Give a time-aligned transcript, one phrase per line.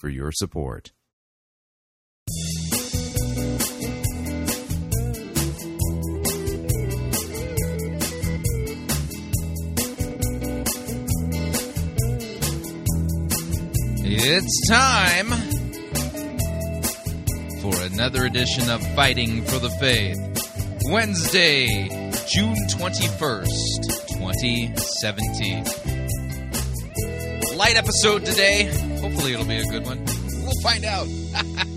[0.00, 0.92] for your support.
[14.02, 15.28] It's time
[17.60, 20.16] for another edition of Fighting for the Faith.
[20.90, 21.66] Wednesday,
[22.26, 23.48] June 21st,
[24.08, 25.89] 2017.
[27.60, 28.64] Light episode today.
[29.02, 30.02] Hopefully, it'll be a good one.
[30.06, 31.06] We'll find out.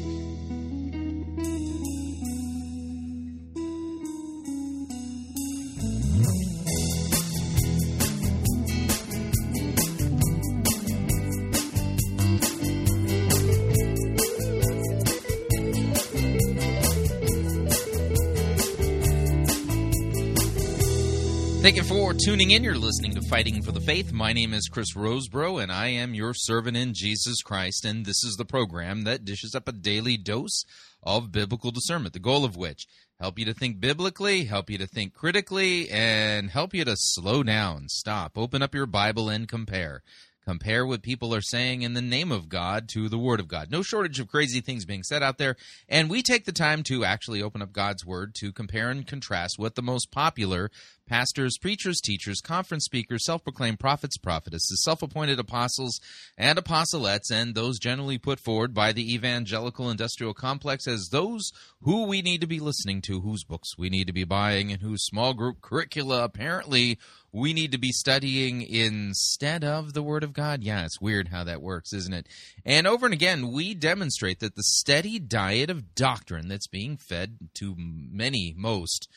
[22.14, 22.64] for tuning in.
[22.64, 24.12] You're listening to Fighting for the Faith.
[24.12, 27.86] My name is Chris Rosebrough, and I am your servant in Jesus Christ.
[27.86, 30.64] And this is the program that dishes up a daily dose
[31.02, 32.86] of biblical discernment, the goal of which
[33.20, 37.42] help you to think biblically, help you to think critically, and help you to slow
[37.42, 40.04] down, stop, open up your Bible, and compare
[40.46, 43.72] compare what people are saying in the name of God to the Word of God.
[43.72, 45.56] No shortage of crazy things being said out there,
[45.88, 49.58] and we take the time to actually open up God's Word to compare and contrast
[49.58, 50.70] what the most popular
[51.14, 56.02] pastors, preachers, teachers, conference speakers, self proclaimed prophets, prophetesses, self appointed apostles,
[56.40, 61.52] and apostolettes, and those generally put forward by the evangelical industrial complex as those
[61.84, 64.82] who we need to be listening to, whose books we need to be buying, and
[64.82, 66.98] whose small group curricula apparently
[67.32, 70.64] we need to be studying instead of the Word of God.
[70.64, 72.28] Yeah, it's weird how that works, isn't it?
[72.66, 77.38] And over and again, we demonstrate that the steady diet of doctrine that's being fed
[77.56, 79.08] to many, most,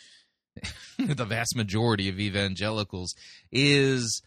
[0.99, 3.15] the vast majority of evangelicals
[3.53, 4.22] is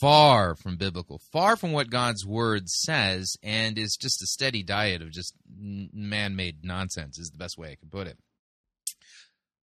[0.00, 5.02] far from biblical, far from what God's word says, and is just a steady diet
[5.02, 8.18] of just man made nonsense, is the best way I can put it.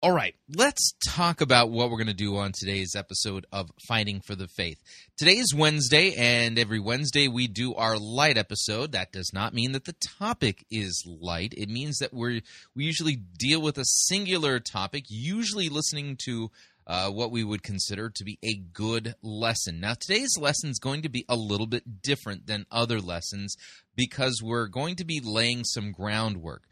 [0.05, 4.21] All right, let's talk about what we're going to do on today's episode of Fighting
[4.21, 4.77] for the Faith.
[5.17, 8.93] Today is Wednesday, and every Wednesday we do our light episode.
[8.93, 11.55] That does not mean that the topic is light.
[11.57, 12.43] It means that we
[12.77, 16.51] we usually deal with a singular topic, usually listening to
[16.87, 19.81] uh, what we would consider to be a good lesson.
[19.81, 23.57] Now, today's lesson is going to be a little bit different than other lessons
[23.97, 26.65] because we're going to be laying some groundwork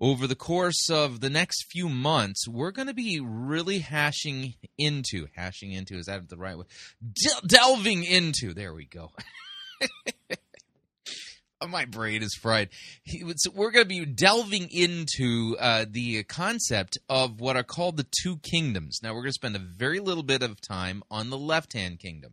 [0.00, 5.26] over the course of the next few months, we're going to be really hashing into,
[5.36, 6.64] hashing into, is that the right way?
[7.22, 9.12] Del- delving into, there we go.
[11.68, 12.70] My brain is fried.
[13.36, 18.06] So we're going to be delving into uh, the concept of what are called the
[18.22, 19.00] two kingdoms.
[19.02, 21.98] Now, we're going to spend a very little bit of time on the left hand
[21.98, 22.32] kingdom.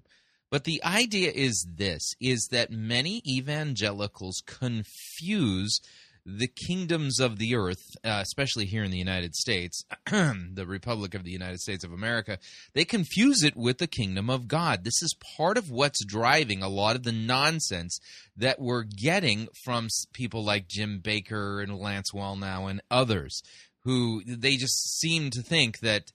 [0.49, 5.81] But the idea is this is that many evangelicals confuse
[6.29, 11.23] the kingdoms of the earth, uh, especially here in the United States, the Republic of
[11.23, 12.37] the United States of America,
[12.73, 14.83] they confuse it with the kingdom of God.
[14.83, 17.97] This is part of what's driving a lot of the nonsense
[18.35, 23.41] that we're getting from people like Jim Bakker and Lance Wallnau and others
[23.85, 26.11] who they just seem to think that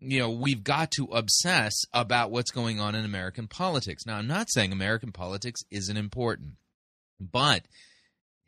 [0.00, 4.04] you know we've got to obsess about what's going on in American politics.
[4.06, 6.54] Now, I'm not saying American politics isn't important,
[7.20, 7.62] but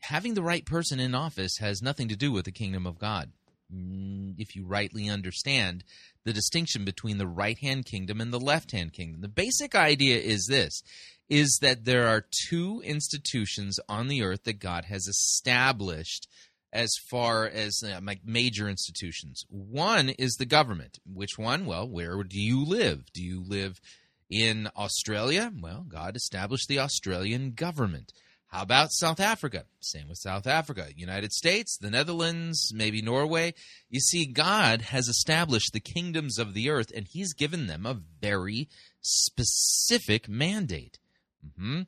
[0.09, 3.33] having the right person in office has nothing to do with the kingdom of God.
[3.75, 5.85] Mm, if you rightly understand
[6.25, 9.21] the distinction between the right hand kingdom and the left hand kingdom.
[9.21, 10.83] The basic idea is this
[11.31, 16.29] is that there are two institutions on the earth that God has established
[16.71, 19.47] as far as uh, major institutions.
[19.49, 20.99] One is the government.
[21.07, 21.65] Which one?
[21.65, 23.13] Well, where do you live?
[23.15, 23.81] Do you live
[24.29, 25.51] in Australia?
[25.59, 28.13] Well, God established the Australian government.
[28.55, 29.65] How about South Africa?
[29.81, 30.87] Same with South Africa.
[30.95, 33.53] United States, the Netherlands, maybe Norway.
[33.91, 38.01] You see, God has established the kingdoms of the earth, and He's given them a
[38.21, 38.69] very
[39.01, 41.01] specific mandate.
[41.45, 41.81] Mm-hmm.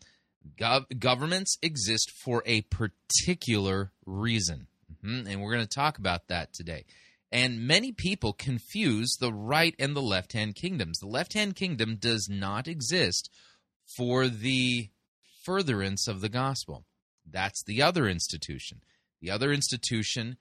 [0.61, 4.67] Gov- governments exist for a particular reason.
[4.93, 5.29] Mm-hmm.
[5.29, 6.85] And we're going to talk about that today.
[7.31, 10.99] And many people confuse the right and the left hand kingdoms.
[10.99, 13.31] The left hand kingdom does not exist
[13.97, 14.91] for the
[15.47, 16.85] furtherance of the gospel.
[17.25, 18.83] That's the other institution.
[19.23, 20.37] The other institution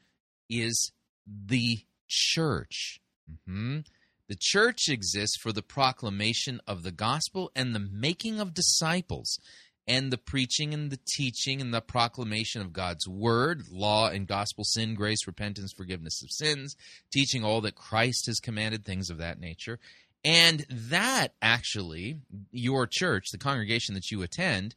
[0.50, 0.92] is
[1.26, 3.00] the church.
[3.32, 3.80] Mm-hmm.
[4.28, 9.40] The church exists for the proclamation of the gospel and the making of disciples
[9.88, 14.64] and the preaching and the teaching and the proclamation of God's word, law and gospel,
[14.64, 16.76] sin, grace, repentance, forgiveness of sins,
[17.14, 19.80] teaching all that Christ has commanded, things of that nature.
[20.24, 22.18] And that actually,
[22.52, 24.74] your church, the congregation that you attend,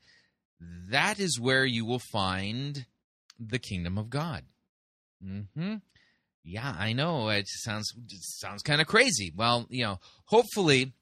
[0.61, 2.87] that is where you will find
[3.39, 4.45] the kingdom of God.
[5.25, 5.77] Mm-hmm.
[6.45, 7.29] Yeah, I know.
[7.29, 9.33] It sounds it sounds kind of crazy.
[9.35, 10.93] Well, you know, hopefully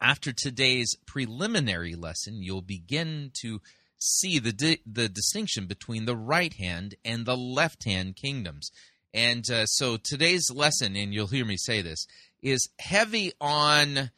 [0.00, 3.60] after today's preliminary lesson, you'll begin to
[3.98, 8.70] see the di- the distinction between the right hand and the left hand kingdoms.
[9.14, 12.06] And uh, so today's lesson, and you'll hear me say this,
[12.42, 14.10] is heavy on,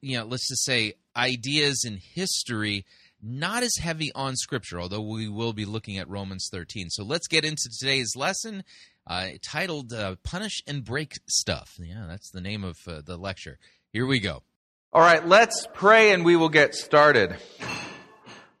[0.00, 2.86] you know, let's just say ideas in history,
[3.24, 6.90] not as heavy on scripture, although we will be looking at Romans 13.
[6.90, 8.64] So let's get into today's lesson
[9.06, 11.78] uh, titled uh, Punish and Break Stuff.
[11.78, 13.58] Yeah, that's the name of uh, the lecture.
[13.92, 14.42] Here we go.
[14.92, 17.36] All right, let's pray and we will get started.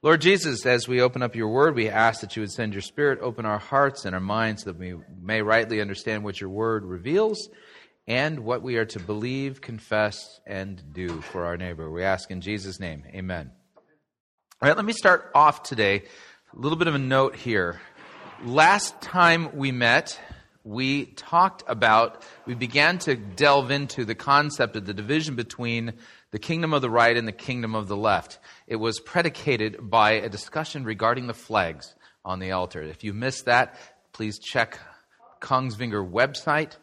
[0.02, 2.82] Lord Jesus, as we open up your word, we ask that you would send your
[2.82, 6.50] spirit, open our hearts and our minds so that we may rightly understand what your
[6.50, 7.48] word reveals
[8.06, 11.90] and what we are to believe, confess, and do for our neighbor.
[11.90, 13.04] We ask in Jesus' name.
[13.14, 13.50] Amen.
[14.64, 16.04] All right, let me start off today.
[16.54, 17.82] A little bit of a note here.
[18.46, 20.18] Last time we met,
[20.64, 25.92] we talked about, we began to delve into the concept of the division between
[26.30, 28.38] the kingdom of the right and the kingdom of the left.
[28.66, 31.94] It was predicated by a discussion regarding the flags
[32.24, 32.80] on the altar.
[32.80, 33.78] If you missed that,
[34.14, 34.80] please check
[35.42, 36.78] Kongsvinger website.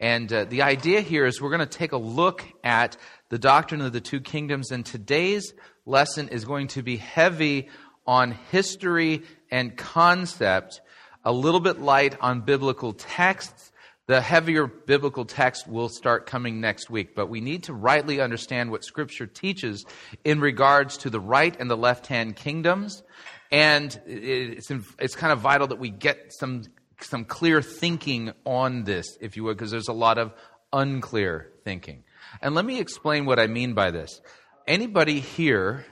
[0.00, 2.96] And uh, the idea here is we're going to take a look at
[3.28, 4.70] the doctrine of the two kingdoms.
[4.70, 5.54] And today's
[5.86, 7.68] lesson is going to be heavy
[8.06, 10.80] on history and concept,
[11.24, 13.72] a little bit light on biblical texts,
[14.06, 18.70] the heavier biblical text will start coming next week, but we need to rightly understand
[18.70, 19.86] what Scripture teaches
[20.24, 23.02] in regards to the right and the left hand kingdoms.
[23.50, 26.64] And it's, it's kind of vital that we get some,
[27.04, 30.32] some clear thinking on this, if you would, because there's a lot of
[30.72, 32.04] unclear thinking.
[32.42, 34.20] And let me explain what I mean by this.
[34.66, 35.84] Anybody here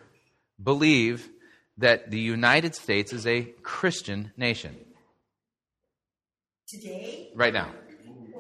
[0.62, 1.28] believe
[1.78, 4.76] that the United States is a Christian nation?
[6.68, 7.30] Today?
[7.34, 7.70] Right now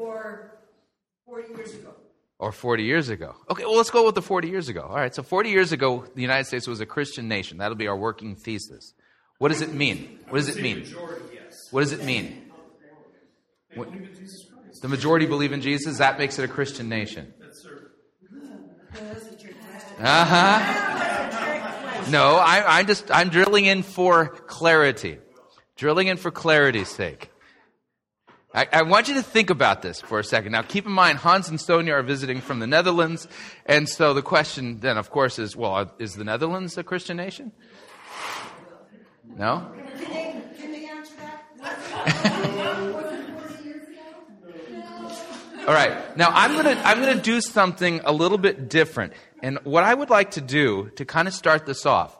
[0.02, 0.52] or
[1.26, 1.94] 40 years ago?
[2.38, 3.34] Or 40 years ago.
[3.50, 4.82] Okay, well, let's go with the 40 years ago.
[4.82, 7.58] All right, so 40 years ago, the United States was a Christian nation.
[7.58, 8.94] That'll be our working thesis.
[9.38, 10.18] What does it mean?
[10.28, 10.84] What does it mean?
[11.70, 12.41] What does it mean?
[13.74, 13.88] What,
[14.80, 15.98] the majority believe in Jesus.
[15.98, 17.32] That makes it a Christian nation.
[19.98, 22.10] Uh huh.
[22.10, 25.18] No, I, I'm just I'm drilling in for clarity,
[25.76, 27.30] drilling in for clarity's sake.
[28.54, 30.52] I, I, want you to think about this for a second.
[30.52, 33.26] Now, keep in mind, Hans and Sonia are visiting from the Netherlands.
[33.64, 37.52] And so the question then, of course, is well, is the Netherlands a Christian nation?
[39.38, 39.72] No?
[39.74, 42.58] Can they, can they answer that?
[45.66, 46.16] All right.
[46.16, 49.12] Now, I'm going to I'm going to do something a little bit different.
[49.44, 52.18] And what I would like to do to kind of start this off,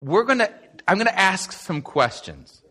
[0.00, 0.50] we're going to
[0.88, 2.62] I'm going to ask some questions.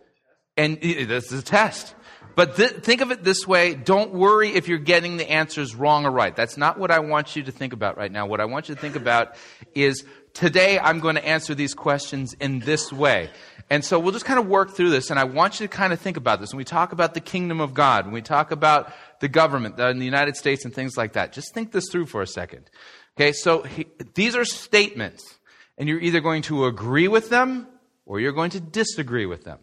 [0.57, 1.94] And this is a test.
[2.36, 3.75] But th- think of it this way.
[3.75, 6.36] Don't worry if you're getting the answers wrong or right.
[6.36, 8.25] That's not what I want you to think about right now.
[8.25, 9.36] What I want you to think about
[9.75, 10.03] is
[10.34, 13.30] today I'm going to answer these questions in this way.
[13.70, 15.10] And so we'll just kind of work through this.
[15.10, 16.52] And I want you to kind of think about this.
[16.52, 19.88] When we talk about the kingdom of God, when we talk about the government uh,
[19.88, 22.70] in the United States and things like that, just think this through for a second.
[23.18, 25.40] Okay, so he, these are statements.
[25.78, 27.68] And you're either going to agree with them
[28.06, 29.60] or you're going to disagree with them.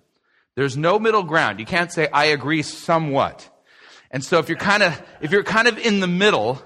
[0.56, 1.60] There's no middle ground.
[1.60, 3.48] You can't say, I agree somewhat.
[4.10, 6.60] And so if you're kind of, if you're kind of in the middle,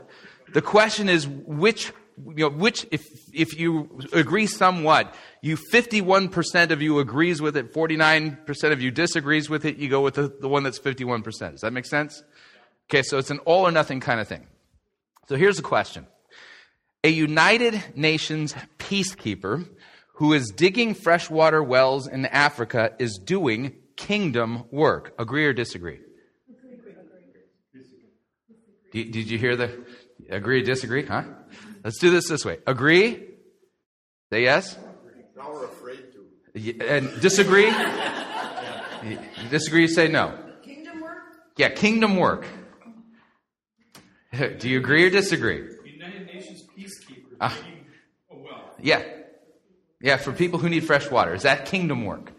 [0.52, 3.02] the question is which, you know, which, if,
[3.32, 9.50] if you agree somewhat, you 51% of you agrees with it, 49% of you disagrees
[9.50, 11.24] with it, you go with the, the one that's 51%.
[11.24, 12.22] Does that make sense?
[12.88, 14.46] Okay, so it's an all or nothing kind of thing.
[15.28, 16.06] So here's the question.
[17.02, 19.68] A United Nations peacekeeper
[20.14, 25.14] who is digging freshwater wells in Africa is doing kingdom work.
[25.18, 26.00] Agree or disagree?
[28.92, 29.84] Did, did you hear the
[30.30, 31.04] agree or disagree?
[31.04, 31.24] Huh?
[31.84, 32.58] Let's do this this way.
[32.66, 33.22] Agree?
[34.32, 34.76] Say yes.
[35.36, 36.04] Now we're afraid
[36.54, 36.86] to.
[36.86, 37.70] And disagree?
[39.50, 39.86] disagree?
[39.86, 40.32] Say no.
[40.62, 41.18] Kingdom work?
[41.56, 42.46] Yeah, kingdom work.
[44.58, 45.62] Do you agree or disagree?
[45.86, 48.74] United Nations peacekeeper Uh, digging well.
[48.80, 49.02] Yeah.
[50.00, 51.34] Yeah, for people who need fresh water.
[51.34, 52.32] Is that kingdom work?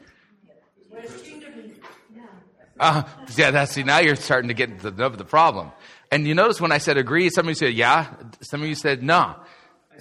[2.80, 3.04] Uh,
[3.38, 5.72] yeah, that's see now you're starting to get to the nub of the problem.
[6.16, 8.76] And you notice when I said agree, some of you said yeah, some of you
[8.76, 9.36] said no.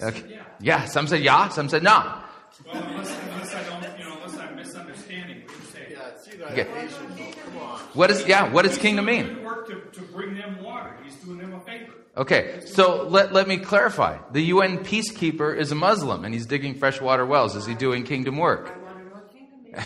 [0.01, 0.39] Okay.
[0.61, 1.91] Yeah, some said yeah, some said no.
[1.91, 5.87] Well, unless, unless I don't, you know, unless I'm misunderstanding what you say.
[5.91, 6.85] Yeah, see that Okay.
[6.85, 7.79] Asian, though, come on.
[7.95, 8.49] What is yeah?
[8.49, 9.43] What does kingdom mean?
[9.43, 10.95] work to, to bring them water.
[11.03, 11.91] He's doing them a favor.
[12.15, 14.17] Okay, so let, let me clarify.
[14.31, 17.57] The UN peacekeeper is a Muslim and he's digging freshwater wells.
[17.57, 18.73] Is he doing kingdom work?
[18.73, 19.85] I want to know what kingdom is.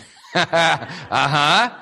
[1.10, 1.76] uh huh.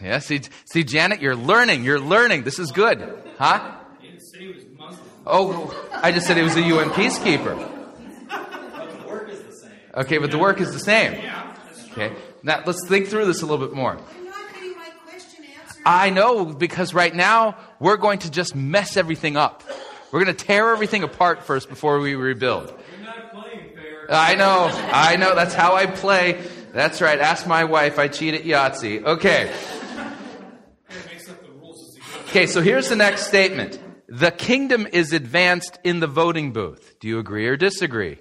[0.00, 1.84] Yeah, see, see, Janet, you're learning.
[1.84, 2.42] You're learning.
[2.42, 2.98] This is good.
[3.38, 3.78] Huh?
[4.00, 5.06] He didn't say he was Muslim.
[5.26, 7.56] Oh, I just said he was a UN peacekeeper.
[8.28, 9.70] But the work is the same.
[9.94, 11.12] Okay, but the work is the same.
[11.12, 12.04] Yeah, that's true.
[12.04, 13.92] Okay, now let's think through this a little bit more.
[13.92, 15.82] I'm not getting my question answered.
[15.86, 19.62] I know because right now we're going to just mess everything up.
[20.10, 22.68] We're going to tear everything apart first before we rebuild.
[22.68, 24.06] You're not playing fair.
[24.10, 25.34] I know, I know.
[25.34, 26.42] That's how I play.
[26.72, 27.18] That's right.
[27.18, 27.98] Ask my wife.
[27.98, 29.04] I cheat at Yahtzee.
[29.04, 29.52] Okay.
[30.90, 32.28] It makes up the rules as he goes.
[32.28, 33.78] Okay, so here's the next statement.
[34.12, 36.96] The kingdom is advanced in the voting booth.
[37.00, 38.18] Do you agree or disagree?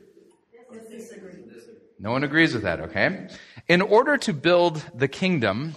[2.00, 3.28] No one agrees with that, okay?
[3.68, 5.76] In order to build the kingdom,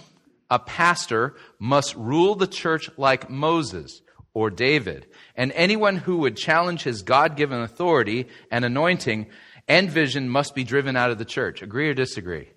[0.49, 4.01] a pastor must rule the church like Moses
[4.33, 5.05] or David,
[5.35, 9.27] and anyone who would challenge his God given authority and anointing
[9.67, 11.61] and vision must be driven out of the church.
[11.61, 12.47] Agree or disagree?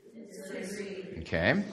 [1.19, 1.65] Okay.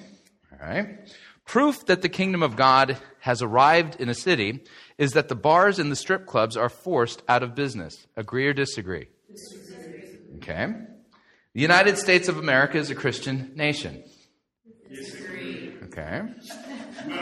[0.51, 0.97] All right.
[1.45, 4.63] Proof that the kingdom of God has arrived in a city
[5.00, 8.05] is that the bars and the strip clubs are forced out of business.
[8.15, 9.08] Agree or disagree?
[10.36, 10.72] Okay.
[11.53, 14.03] The United States of America is a Christian nation.
[15.86, 16.22] Okay.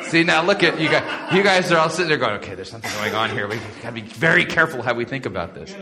[0.10, 1.34] See now, look at you guys.
[1.34, 3.48] You guys are all sitting there going, "Okay, there's something going on here.
[3.48, 5.74] We've got to be very careful how we think about this."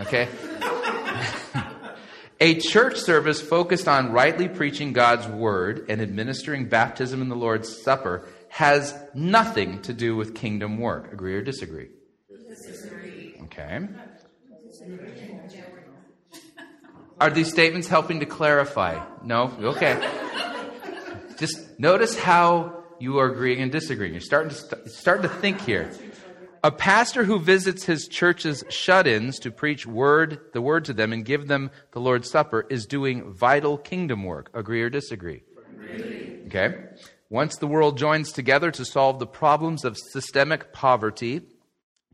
[0.00, 0.26] Okay.
[2.40, 7.80] A church service focused on rightly preaching God's word and administering baptism in the Lord's
[7.80, 11.12] Supper has nothing to do with kingdom work.
[11.12, 11.88] Agree or disagree?
[12.48, 13.34] Disagree.
[13.42, 13.80] Okay.
[17.20, 19.04] Are these statements helping to clarify?
[19.24, 19.52] No?
[19.60, 20.08] Okay.
[21.36, 24.12] Just notice how you are agreeing and disagreeing.
[24.12, 25.90] You're starting to, st- starting to think here.
[26.62, 31.24] A pastor who visits his church's shut-ins to preach word, the word to them and
[31.24, 34.48] give them the Lord's Supper is doing vital kingdom work.
[34.54, 35.42] Agree or disagree?
[36.46, 36.76] Okay.
[37.34, 41.40] Once the world joins together to solve the problems of systemic poverty,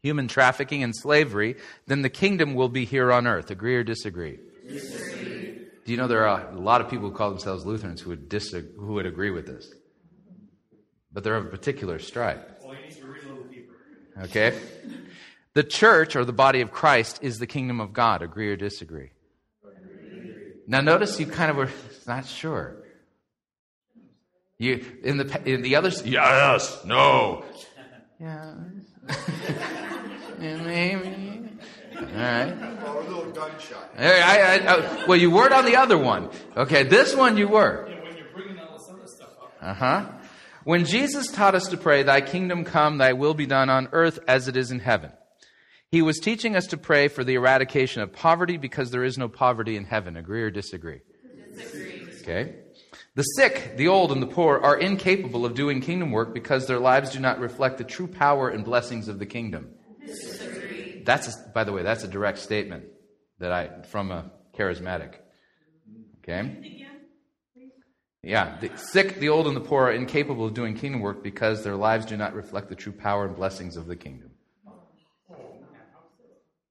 [0.02, 3.50] human trafficking, and slavery, then the kingdom will be here on earth.
[3.50, 4.38] Agree or disagree?
[4.66, 5.58] disagree.
[5.84, 8.30] Do you know there are a lot of people who call themselves Lutherans who would,
[8.30, 9.70] disag- who would agree with this?
[11.12, 12.58] But they're of a particular stripe.
[12.64, 13.74] Well, you need to read a little deeper.
[14.22, 14.58] Okay?
[15.52, 18.22] The church, or the body of Christ, is the kingdom of God.
[18.22, 19.10] Agree or disagree?
[19.62, 20.52] Agree.
[20.66, 21.68] Now, notice you kind of were
[22.06, 22.79] not sure.
[24.60, 27.42] You in the in the others, yes, no,
[28.20, 28.54] yeah,
[30.38, 31.48] Yeah, maybe.
[31.96, 32.54] All right.
[32.84, 33.90] Oh, a little gunshot.
[33.96, 36.28] Hey, I, I, I, well, you weren't on the other one.
[36.54, 37.88] Okay, this one you were.
[37.88, 39.54] Yeah, when you're bringing all this other stuff up.
[39.62, 40.06] Uh huh.
[40.64, 44.18] When Jesus taught us to pray, Thy kingdom come, Thy will be done on earth
[44.28, 45.10] as it is in heaven,
[45.90, 49.30] He was teaching us to pray for the eradication of poverty because there is no
[49.30, 50.18] poverty in heaven.
[50.18, 51.00] Agree or disagree?
[51.56, 52.06] Disagree.
[52.20, 52.54] Okay.
[53.16, 56.78] The sick, the old, and the poor are incapable of doing kingdom work because their
[56.78, 59.70] lives do not reflect the true power and blessings of the kingdom.
[61.04, 62.84] That's, a, by the way, that's a direct statement
[63.40, 65.14] that I from a charismatic.
[66.18, 66.86] Okay.
[68.22, 71.64] Yeah, the sick, the old, and the poor are incapable of doing kingdom work because
[71.64, 74.30] their lives do not reflect the true power and blessings of the kingdom.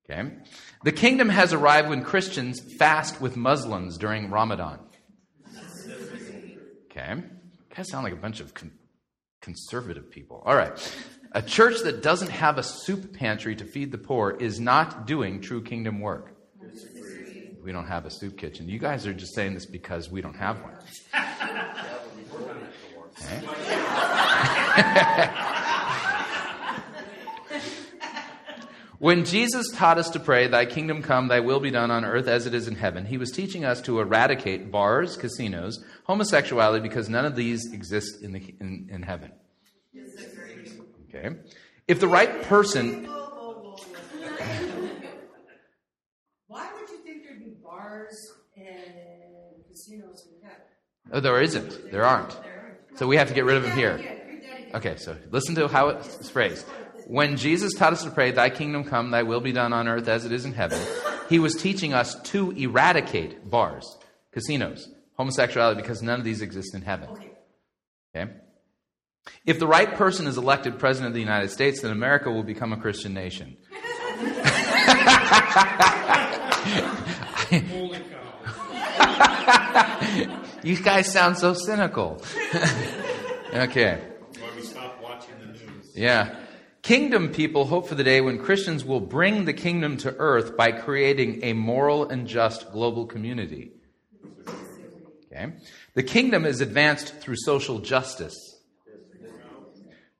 [0.09, 0.31] Okay?
[0.83, 4.79] The kingdom has arrived when Christians fast with Muslims during Ramadan.
[6.99, 7.21] Okay?
[7.21, 8.71] You guys sound like a bunch of con-
[9.41, 10.43] conservative people.
[10.45, 10.71] All right.
[11.31, 15.41] A church that doesn't have a soup pantry to feed the poor is not doing
[15.41, 16.35] true kingdom work.
[17.63, 18.67] We don't have a soup kitchen.
[18.67, 20.73] You guys are just saying this because we don't have one.
[28.99, 32.27] When Jesus taught us to pray, Thy kingdom come, Thy will be done on earth
[32.27, 37.07] as it is in heaven, He was teaching us to eradicate bars, casinos, homosexuality, because
[37.07, 39.31] none of these exist in, the, in, in heaven.
[41.07, 41.37] Okay?
[41.87, 43.05] If the right person.
[46.47, 48.15] Why would you think there'd be bars
[48.57, 50.61] and casinos in heaven?
[51.13, 51.89] Oh, there isn't.
[51.89, 52.37] There aren't.
[52.95, 54.17] So we have to get rid of them here.
[54.73, 56.65] Okay, so listen to how it's phrased.
[57.09, 60.07] When Jesus taught us to pray, Thy kingdom come, Thy will be done on earth
[60.07, 60.79] as it is in heaven,
[61.27, 63.97] He was teaching us to eradicate bars,
[64.31, 64.87] casinos,
[65.17, 67.09] homosexuality, because none of these exist in heaven.
[68.15, 68.31] Okay?
[69.43, 72.73] If the right person is elected president of the United States, then America will become
[72.73, 73.57] a Christian nation.
[77.71, 78.03] Holy.
[80.61, 82.21] You guys sound so cynical.
[83.53, 84.01] okay.
[84.37, 85.91] Why we stop watching the news?
[85.95, 86.35] Yeah.
[86.89, 90.71] Kingdom people hope for the day when Christians will bring the kingdom to earth by
[90.71, 93.73] creating a moral and just global community.
[95.27, 95.53] Okay?
[95.93, 98.33] The kingdom is advanced through social justice.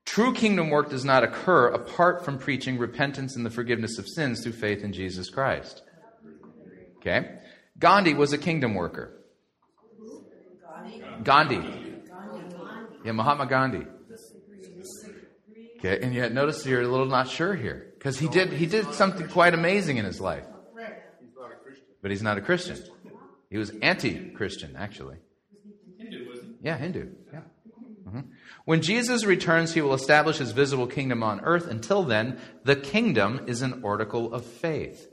[0.04, 4.40] True kingdom work does not occur apart from preaching repentance and the forgiveness of sins
[4.40, 5.82] through faith in Jesus Christ.
[6.98, 7.38] Okay?
[7.80, 9.24] Gandhi was a kingdom worker.
[11.24, 11.64] Gandhi.
[13.04, 13.86] Yeah, Mahatma Gandhi.
[15.80, 18.92] Okay, and yet notice you're a little not sure here because he did he did
[18.94, 20.44] something quite amazing in his life,
[21.20, 21.86] He's not a Christian.
[22.02, 22.76] but he's not a Christian.
[23.50, 25.16] He was anti-Christian, actually.
[25.98, 27.08] Hindu, wasn't Yeah, Hindu.
[27.32, 27.40] Yeah.
[28.06, 28.24] Mhm.
[28.64, 31.66] When Jesus returns, he will establish his visible kingdom on earth.
[31.66, 35.08] Until then, the kingdom is an article of faith.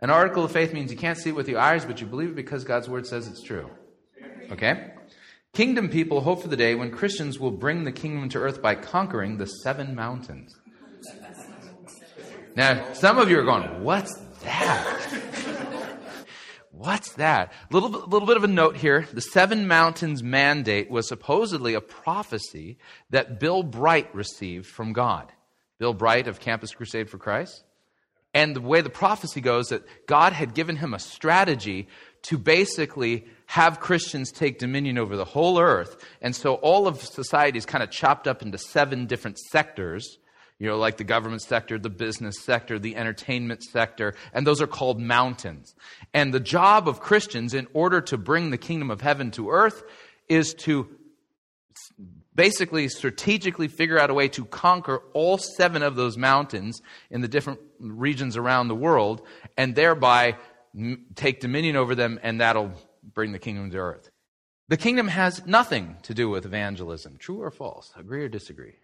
[0.00, 2.30] An article of faith means you can't see it with your eyes, but you believe
[2.30, 3.70] it because God's word says it's true.
[4.50, 4.90] Okay?
[5.54, 8.74] Kingdom people hope for the day when Christians will bring the kingdom to earth by
[8.74, 10.52] conquering the seven mountains.
[12.56, 15.04] Now, some of you are going, what's that?
[16.72, 17.52] What's that?
[17.70, 19.06] A little, little bit of a note here.
[19.12, 22.78] The Seven Mountains Mandate was supposedly a prophecy
[23.10, 25.30] that Bill Bright received from God.
[25.78, 27.62] Bill Bright of Campus Crusade for Christ.
[28.34, 31.86] And the way the prophecy goes that God had given him a strategy
[32.22, 36.04] to basically have Christians take dominion over the whole earth.
[36.20, 40.18] And so all of society is kind of chopped up into seven different sectors,
[40.58, 44.66] you know, like the government sector, the business sector, the entertainment sector, and those are
[44.66, 45.72] called mountains.
[46.12, 49.84] And the job of Christians in order to bring the kingdom of heaven to earth
[50.28, 50.88] is to
[52.34, 57.28] basically strategically figure out a way to conquer all seven of those mountains in the
[57.28, 59.22] different regions around the world
[59.56, 60.34] and thereby
[61.14, 62.72] take dominion over them and that'll
[63.12, 64.10] bring the kingdom to earth
[64.68, 68.74] the kingdom has nothing to do with evangelism true or false agree or disagree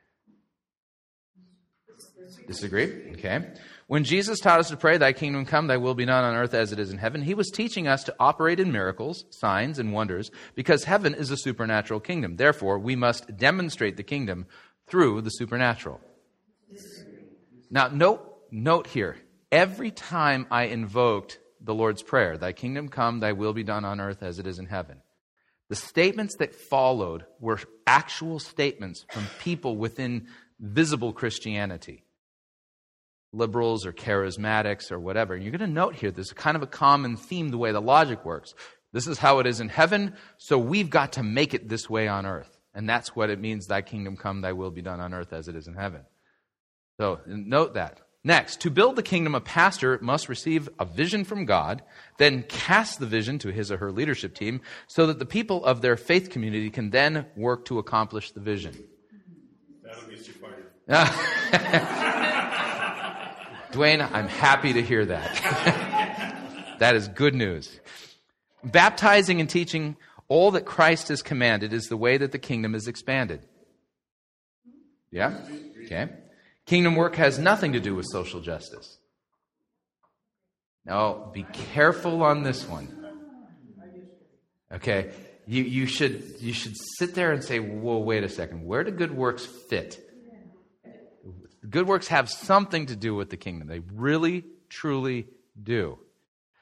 [2.47, 3.13] Disagree?
[3.13, 3.45] Okay.
[3.87, 6.55] When Jesus taught us to pray, Thy kingdom come, Thy will be done on earth
[6.55, 9.93] as it is in heaven, He was teaching us to operate in miracles, signs, and
[9.93, 12.37] wonders because heaven is a supernatural kingdom.
[12.37, 14.47] Therefore, we must demonstrate the kingdom
[14.87, 16.01] through the supernatural.
[17.71, 19.17] Now, note, note here
[19.51, 24.01] every time I invoked the Lord's Prayer, Thy kingdom come, Thy will be done on
[24.01, 25.03] earth as it is in heaven,
[25.69, 30.27] the statements that followed were actual statements from people within
[30.59, 32.05] visible Christianity
[33.33, 35.35] liberals or charismatics or whatever.
[35.35, 37.81] And you're going to note here there's kind of a common theme the way the
[37.81, 38.55] logic works.
[38.93, 42.09] This is how it is in heaven, so we've got to make it this way
[42.09, 42.59] on earth.
[42.75, 45.49] And that's what it means thy kingdom come, thy will be done on earth as
[45.49, 46.03] it is in heaven.
[46.99, 48.01] So note that.
[48.23, 51.83] Next, to build the kingdom, a pastor must receive a vision from God,
[52.19, 55.81] then cast the vision to his or her leadership team so that the people of
[55.81, 58.77] their faith community can then work to accomplish the vision.
[59.83, 60.67] That'll get you fired.
[63.73, 66.75] Dwayne, I'm happy to hear that.
[66.79, 67.81] that is good news.
[68.63, 69.97] Baptizing and teaching
[70.29, 73.41] all that Christ has commanded is the way that the kingdom is expanded.
[75.11, 75.41] Yeah?
[75.85, 76.11] Okay.
[76.67, 78.99] Kingdom work has nothing to do with social justice.
[80.85, 82.97] Now, be careful on this one.
[84.73, 85.11] Okay?
[85.47, 88.65] You, you, should, you should sit there and say, whoa, wait a second.
[88.65, 90.01] Where do good works fit?
[91.69, 93.69] Good works have something to do with the kingdom.
[93.69, 95.27] They really, truly
[95.61, 95.99] do.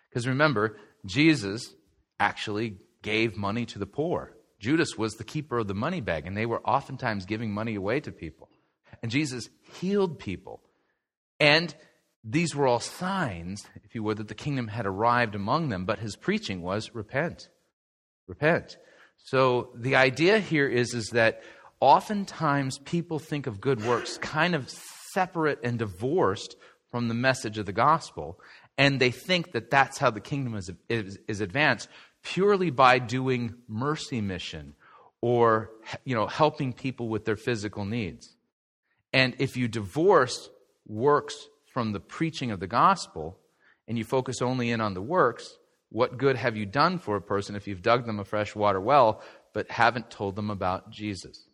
[0.08, 1.72] Because remember, Jesus
[2.18, 4.34] actually gave money to the poor.
[4.58, 8.00] Judas was the keeper of the money bag, and they were oftentimes giving money away
[8.00, 8.48] to people.
[9.02, 10.60] And Jesus healed people.
[11.40, 11.74] And
[12.24, 15.84] these were all signs, if you would, that the kingdom had arrived among them.
[15.84, 17.48] But his preaching was repent.
[18.26, 18.76] Repent.
[19.16, 21.42] So the idea here is, is that
[21.80, 24.68] oftentimes people think of good works kind of
[25.12, 26.56] separate and divorced
[26.90, 28.40] from the message of the gospel,
[28.76, 31.88] and they think that that's how the kingdom is, is, is advanced
[32.22, 34.74] purely by doing mercy mission
[35.20, 35.70] or
[36.04, 38.36] you know helping people with their physical needs.
[39.18, 40.48] And if you divorce
[40.86, 43.36] works from the preaching of the gospel
[43.88, 47.20] and you focus only in on the works, what good have you done for a
[47.20, 49.20] person if you've dug them a fresh water well
[49.54, 51.48] but haven't told them about Jesus?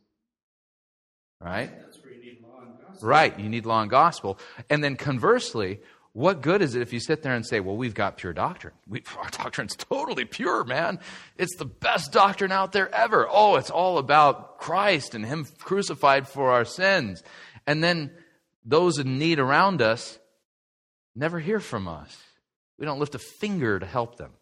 [1.41, 1.71] Right?
[2.05, 3.09] You need law and gospel.
[3.09, 4.39] Right, you need law and gospel.
[4.69, 5.81] And then conversely,
[6.15, 8.73] What good is it if you sit there and say, well, we've got pure doctrine?
[8.87, 11.01] We, our doctrine's totally pure, man.
[11.37, 13.27] It's the best doctrine out there ever.
[13.29, 17.25] Oh, it's all about Christ and Him crucified for our sins.
[17.67, 18.11] And then
[18.65, 20.19] those in need around us
[21.15, 22.17] never hear from us.
[22.79, 24.33] We don't lift a finger to help them.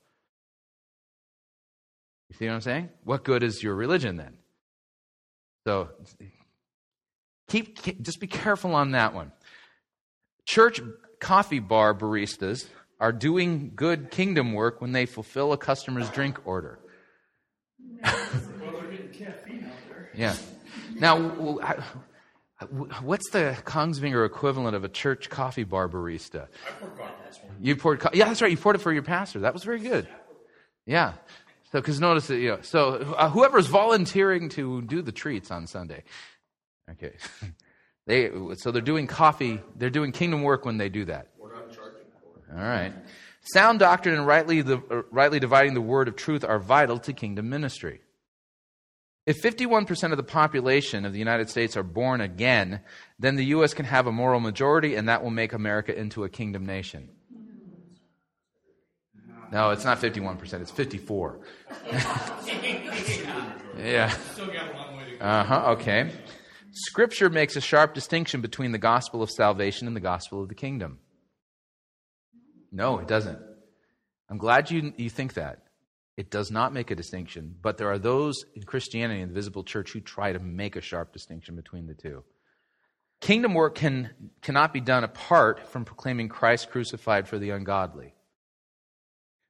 [2.29, 2.89] You see what I'm saying?
[3.05, 4.39] What good is your religion then?
[5.67, 5.91] So
[7.49, 9.33] keep just be careful on that one.
[10.47, 10.81] Church
[11.21, 12.67] coffee bar baristas
[12.99, 16.79] are doing good kingdom work when they fulfill a customer's drink order.
[18.63, 20.11] Well, they're getting caffeine out there.
[20.15, 20.37] Yeah.
[20.95, 21.59] Now,
[23.03, 26.49] what's the Kongsvinger equivalent of a church coffee bar barista?
[26.67, 27.13] I poured coffee.
[27.61, 28.51] You poured, co- yeah, that's right.
[28.51, 29.41] You poured it for your pastor.
[29.41, 30.09] That was very good.
[30.87, 31.13] Yeah.
[31.71, 35.67] So, because notice that, you know, so uh, whoever's volunteering to do the treats on
[35.67, 36.03] Sunday,
[36.91, 37.15] okay,
[38.07, 39.61] they so they're doing coffee.
[39.77, 41.29] They're doing kingdom work when they do that.
[41.39, 42.59] We're not charging for it.
[42.59, 42.93] All right.
[43.45, 47.13] Sound doctrine and rightly, the, uh, rightly dividing the word of truth are vital to
[47.13, 48.02] kingdom ministry.
[49.25, 52.81] If 51% of the population of the United States are born again,
[53.21, 53.73] then the U.S.
[53.73, 57.09] can have a moral majority, and that will make America into a kingdom nation.
[59.53, 61.41] No, it's not 51%, it's 54.
[63.79, 64.13] yeah.
[65.21, 65.65] Uh huh.
[65.73, 66.11] Okay.
[66.73, 70.55] Scripture makes a sharp distinction between the gospel of salvation and the gospel of the
[70.55, 70.99] kingdom.
[72.73, 73.39] No, it doesn't.
[74.31, 75.59] I'm glad you, you think that.
[76.17, 79.65] It does not make a distinction, but there are those in Christianity in the visible
[79.65, 82.23] church who try to make a sharp distinction between the two.
[83.21, 84.11] Kingdom work can,
[84.43, 88.15] cannot be done apart from proclaiming Christ crucified for the ungodly.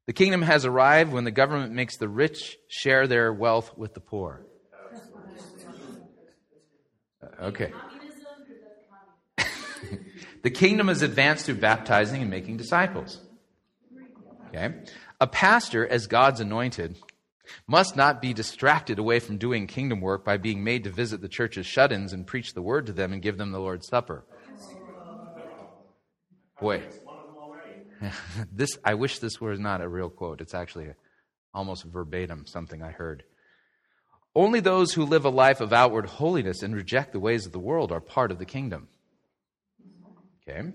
[0.07, 4.01] The kingdom has arrived when the government makes the rich share their wealth with the
[4.01, 4.43] poor.
[7.23, 7.73] Uh, Okay.
[10.43, 13.21] the kingdom is advanced through baptizing and making disciples.
[14.49, 14.75] Okay?
[15.23, 16.99] A pastor, as God's anointed,
[17.69, 21.29] must not be distracted away from doing kingdom work by being made to visit the
[21.29, 24.25] church's shut ins and preach the word to them and give them the Lord's Supper.
[26.61, 26.83] Boy,
[28.53, 30.41] this I wish this was not a real quote.
[30.41, 30.89] It's actually
[31.55, 33.23] almost verbatim something I heard.
[34.35, 37.61] Only those who live a life of outward holiness and reject the ways of the
[37.61, 38.89] world are part of the kingdom.
[40.49, 40.73] Okay?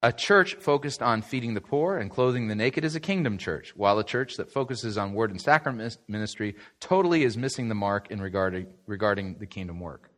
[0.00, 3.74] A church focused on feeding the poor and clothing the naked is a kingdom church,
[3.74, 8.08] while a church that focuses on word and sacrament ministry totally is missing the mark
[8.10, 10.10] in regarding, regarding the kingdom work.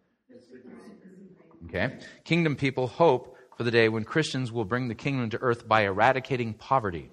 [1.65, 1.99] Okay?
[2.25, 5.85] Kingdom people hope for the day when Christians will bring the kingdom to earth by
[5.85, 7.11] eradicating poverty.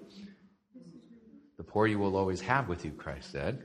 [1.55, 3.63] The poor you will always have with you, Christ said.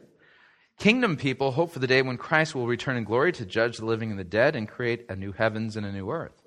[0.79, 3.85] Kingdom people hope for the day when Christ will return in glory to judge the
[3.85, 6.41] living and the dead and create a new heavens and a new earth.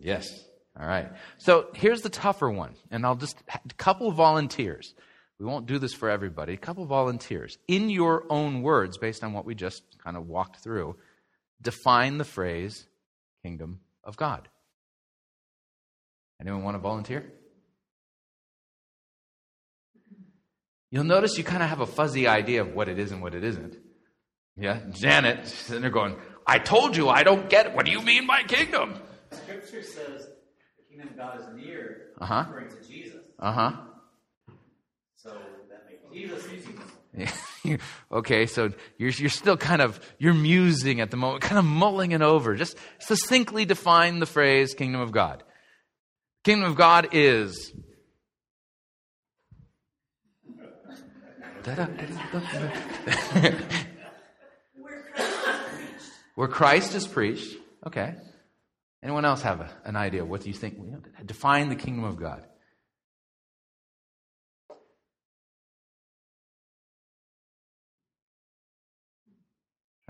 [0.00, 0.47] Yes.
[0.80, 1.10] All right.
[1.38, 4.94] So here's the tougher one, and I'll just a couple volunteers.
[5.38, 6.54] We won't do this for everybody.
[6.54, 7.58] A couple volunteers.
[7.68, 10.96] In your own words, based on what we just kind of walked through,
[11.60, 12.86] define the phrase
[13.44, 14.48] kingdom of God.
[16.40, 17.32] Anyone want to volunteer?
[20.90, 23.34] You'll notice you kind of have a fuzzy idea of what it is and what
[23.34, 23.76] it isn't.
[24.56, 27.74] Yeah, Janet sitting there going, I told you I don't get it.
[27.74, 28.94] What do you mean by kingdom?
[29.30, 30.28] Scripture says
[30.98, 32.44] kingdom of God is near, Uh-huh.
[32.48, 33.20] referring to Jesus.
[33.38, 33.72] Uh huh.
[35.16, 35.36] So
[35.70, 36.44] that makes Jesus
[37.62, 37.78] the
[38.12, 42.12] okay, so you're, you're still kind of, you're musing at the moment, kind of mulling
[42.12, 42.54] it over.
[42.54, 45.42] Just succinctly define the phrase kingdom of God.
[46.44, 47.72] Kingdom of God is.
[56.34, 57.56] Where Christ is preached.
[57.86, 58.14] Okay.
[59.02, 60.24] Anyone else have a, an idea?
[60.24, 60.76] What do you think?
[61.24, 62.44] Define the kingdom of God.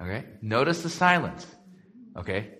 [0.00, 0.24] Okay?
[0.40, 1.46] Notice the silence.
[2.16, 2.50] Okay?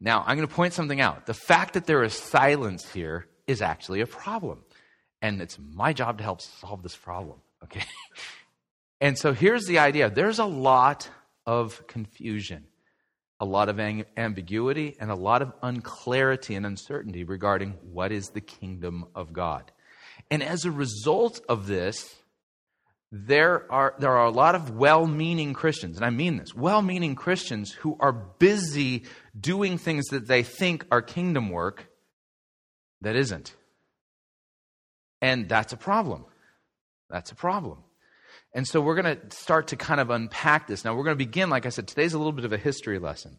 [0.00, 1.26] Now, I'm going to point something out.
[1.26, 4.64] The fact that there is silence here is actually a problem.
[5.22, 7.38] And it's my job to help solve this problem.
[7.64, 7.84] Okay?
[9.00, 11.08] And so here's the idea there's a lot
[11.44, 12.64] of confusion,
[13.38, 18.40] a lot of ambiguity, and a lot of unclarity and uncertainty regarding what is the
[18.40, 19.70] kingdom of God.
[20.30, 22.14] And as a result of this,
[23.12, 26.82] there are, there are a lot of well meaning Christians, and I mean this well
[26.82, 29.04] meaning Christians who are busy
[29.38, 31.88] doing things that they think are kingdom work
[33.02, 33.54] that isn't.
[35.22, 36.24] And that's a problem.
[37.08, 37.78] That's a problem.
[38.56, 40.82] And so we're going to start to kind of unpack this.
[40.82, 42.98] Now, we're going to begin, like I said, today's a little bit of a history
[42.98, 43.38] lesson.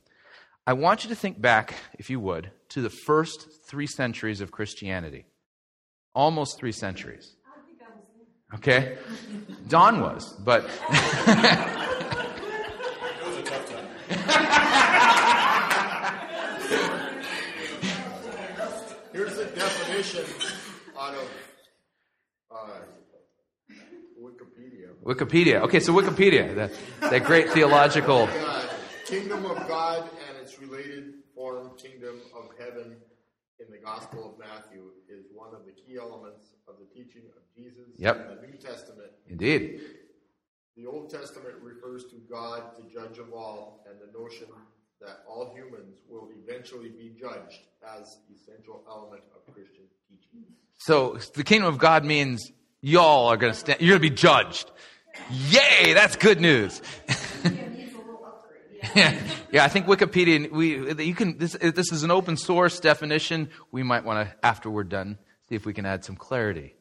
[0.68, 4.52] I want you to think back, if you would, to the first three centuries of
[4.52, 5.26] Christianity.
[6.14, 7.36] Almost three centuries.
[8.54, 9.00] Okay?
[9.68, 10.66] Don was, but.
[10.66, 10.70] It
[13.26, 13.88] was a tough time.
[19.14, 20.26] Here's the definition
[20.96, 21.28] out of
[22.52, 22.68] uh,
[24.22, 24.90] Wikipedia.
[25.04, 25.62] Wikipedia.
[25.62, 28.28] Okay, so Wikipedia, that, that great theological.
[29.06, 32.98] Kingdom of God and its related form, kingdom of heaven,
[33.60, 37.42] in the Gospel of Matthew, is one of the key elements of the teaching of
[37.56, 38.16] Jesus Yep.
[38.32, 39.12] in the New Testament.
[39.30, 39.82] Indeed.
[40.76, 44.48] The Old Testament refers to God, the judge of all, and the notion
[45.02, 47.62] that all humans will eventually be judged
[47.98, 50.44] as essential element of Christian teaching.
[50.80, 54.16] So the kingdom of God means y'all are going to stand, you're going to be
[54.16, 54.70] judged.
[55.50, 56.82] Yay, that's good news.
[58.96, 59.14] yeah,
[59.52, 63.50] yeah, I think Wikipedia, we, you can, this, this is an open source definition.
[63.72, 65.18] We might want to, after we're done,
[65.50, 66.76] see if we can add some clarity.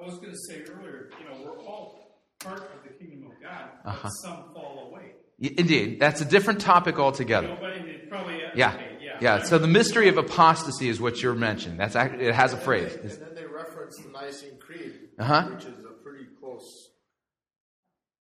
[0.00, 3.42] I was going to say earlier, you know, we're all part of the kingdom of
[3.42, 4.08] God, Uh-huh.
[4.10, 5.12] some fall away.
[5.40, 7.48] Y- Indeed, that's a different topic altogether.
[7.48, 9.16] Nobody, they probably, Yeah, okay, yeah.
[9.38, 9.42] yeah.
[9.42, 11.78] So the mystery of apostasy is what you're mentioning.
[11.78, 12.94] That's act- it has a phrase.
[13.02, 15.48] And then they reference the Nicene Creed, Uh-huh.
[15.54, 16.90] which is a pretty close.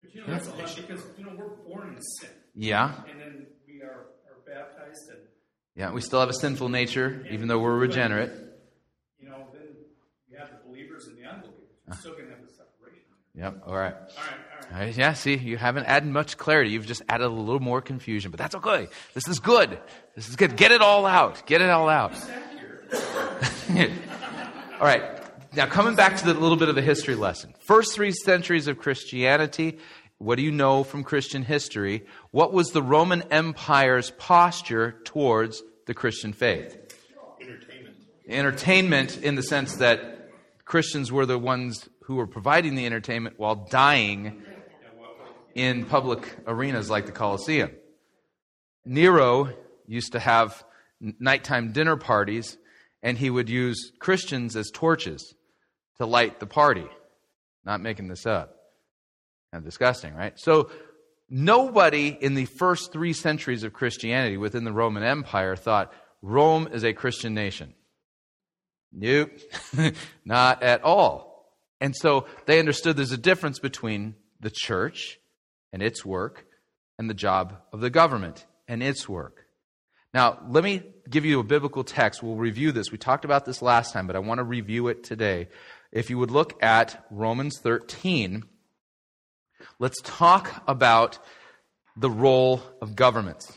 [0.03, 2.31] But you know, that's a lot because, you know, we're born in sin.
[2.55, 5.19] Yeah, And then we are, are baptized and,
[5.75, 5.91] yeah.
[5.91, 8.31] We still have a sinful nature, even though we're regenerate.
[9.19, 9.63] you know, then
[10.31, 11.57] you have the believers and the unbelievers.
[11.87, 13.01] You're still going to have the separation.
[13.35, 13.63] Yep.
[13.67, 13.95] All right.
[13.95, 14.73] All right, all right.
[14.73, 16.71] All right, yeah, see, you haven't added much clarity.
[16.71, 18.89] You've just added a little more confusion, but that's okay.
[19.15, 19.79] This is good.
[20.15, 20.57] This is good.
[20.57, 21.47] Get it all out.
[21.47, 22.13] Get it all out.
[23.71, 25.22] all right.
[25.55, 27.53] Now, coming back to the little bit of a history lesson.
[27.61, 29.77] First three centuries of Christianity.
[30.17, 32.07] What do you know from Christian history?
[32.31, 36.79] What was the Roman Empire's posture towards the Christian faith?
[37.39, 37.97] Entertainment.
[38.27, 40.31] entertainment in the sense that
[40.65, 44.43] Christians were the ones who were providing the entertainment while dying
[45.55, 47.73] in public arenas like the Colosseum.
[48.87, 49.53] Nero
[49.87, 50.65] used to have
[50.99, 52.57] nighttime dinner parties,
[53.03, 55.35] and he would use Christians as torches
[56.03, 56.87] to light the party.
[57.65, 58.57] Not making this up.
[59.53, 60.33] Kind of disgusting, right?
[60.37, 60.71] So,
[61.31, 66.85] nobody in the first three centuries of Christianity within the Roman Empire thought Rome is
[66.85, 67.75] a Christian nation.
[68.93, 69.31] Nope,
[70.25, 71.49] not at all.
[71.81, 75.19] And so they understood there's a difference between the church
[75.73, 76.47] and its work
[76.99, 79.47] and the job of the government and its work.
[80.15, 82.23] Now, let me give you a biblical text.
[82.23, 82.93] We'll review this.
[82.93, 85.49] We talked about this last time, but I want to review it today.
[85.93, 88.45] If you would look at Romans 13,
[89.79, 91.19] let's talk about
[91.97, 93.53] the role of governments.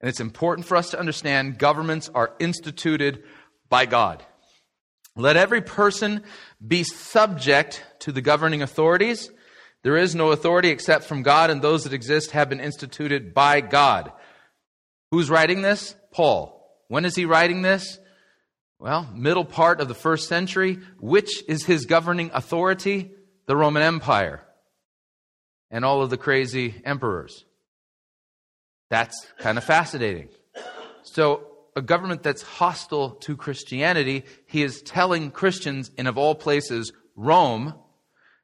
[0.00, 3.22] And it's important for us to understand governments are instituted
[3.68, 4.24] by God.
[5.14, 6.22] Let every person
[6.66, 9.30] be subject to the governing authorities.
[9.82, 13.60] There is no authority except from God, and those that exist have been instituted by
[13.60, 14.12] God.
[15.10, 15.94] Who's writing this?
[16.12, 16.54] Paul.
[16.88, 17.98] When is he writing this?
[18.78, 20.78] Well, middle part of the first century.
[21.00, 23.10] Which is his governing authority?
[23.46, 24.42] The Roman Empire
[25.70, 27.44] and all of the crazy emperors.
[28.90, 30.28] That's kind of fascinating.
[31.02, 31.44] So,
[31.76, 37.74] a government that's hostile to Christianity, he is telling Christians, and of all places, Rome,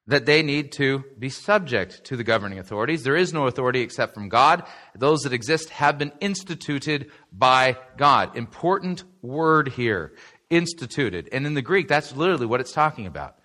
[0.07, 3.03] that they need to be subject to the governing authorities.
[3.03, 4.65] There is no authority except from God.
[4.95, 8.37] Those that exist have been instituted by God.
[8.37, 10.13] Important word here
[10.51, 11.29] instituted.
[11.33, 13.37] And in the Greek, that's literally what it's talking about.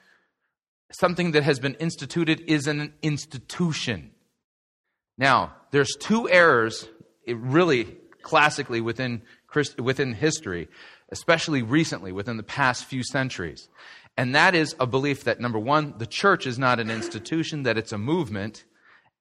[0.91, 4.11] Something that has been instituted is an institution.
[5.17, 6.87] Now, there's two errors,
[7.27, 10.67] eh, really classically within Christ, within history,
[11.09, 13.69] especially recently within the past few centuries.
[14.19, 17.77] And that is a belief that number one, the church is not an institution, that
[17.77, 18.65] it's a movement,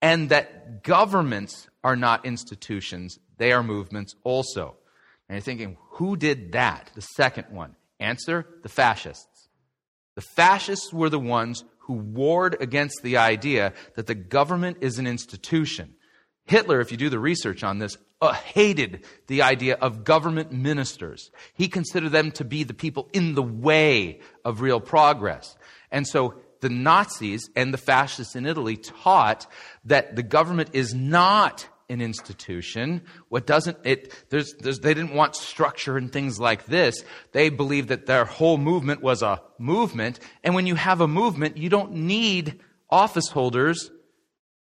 [0.02, 4.74] and that governments are not institutions, they are movements also.
[5.28, 6.90] And you're thinking, who did that?
[6.96, 7.76] The second one.
[8.00, 9.48] Answer the fascists.
[10.16, 15.06] The fascists were the ones who warred against the idea that the government is an
[15.06, 15.94] institution.
[16.46, 21.30] Hitler, if you do the research on this, uh, hated the idea of government ministers.
[21.54, 25.56] He considered them to be the people in the way of real progress.
[25.90, 29.46] And so the Nazis and the fascists in Italy taught
[29.84, 33.02] that the government is not an institution.
[33.28, 34.12] What doesn't it?
[34.28, 37.02] There's, there's, they didn't want structure and things like this.
[37.32, 40.20] They believed that their whole movement was a movement.
[40.44, 43.90] And when you have a movement, you don't need office holders.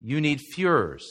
[0.02, 1.04] You need Führers,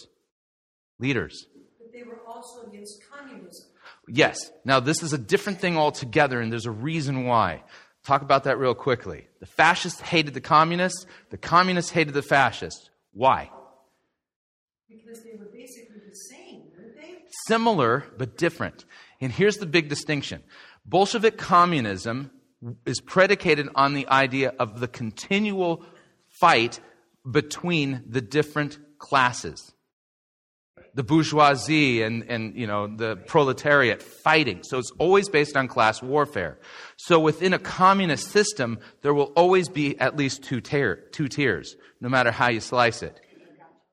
[0.99, 1.47] leaders.
[1.93, 3.67] They were also against communism.
[4.09, 4.39] Yes.
[4.65, 7.63] Now, this is a different thing altogether, and there's a reason why.
[8.05, 9.29] Talk about that real quickly.
[9.41, 12.91] The fascists hated the communists, the communists hated the fascists.
[13.13, 13.51] Why?
[14.89, 17.19] Because they were basically the same, weren't they?
[17.47, 18.85] Similar, but different.
[19.21, 20.43] And here's the big distinction
[20.87, 22.31] Bolshevik communism
[22.87, 25.85] is predicated on the idea of the continual
[26.29, 26.81] fight
[27.31, 29.72] between the different classes
[30.95, 34.63] the bourgeoisie and, and you know the proletariat fighting.
[34.63, 36.59] So it's always based on class warfare.
[36.97, 41.77] So within a communist system there will always be at least two, tier, two tiers
[42.01, 43.21] no matter how you slice it.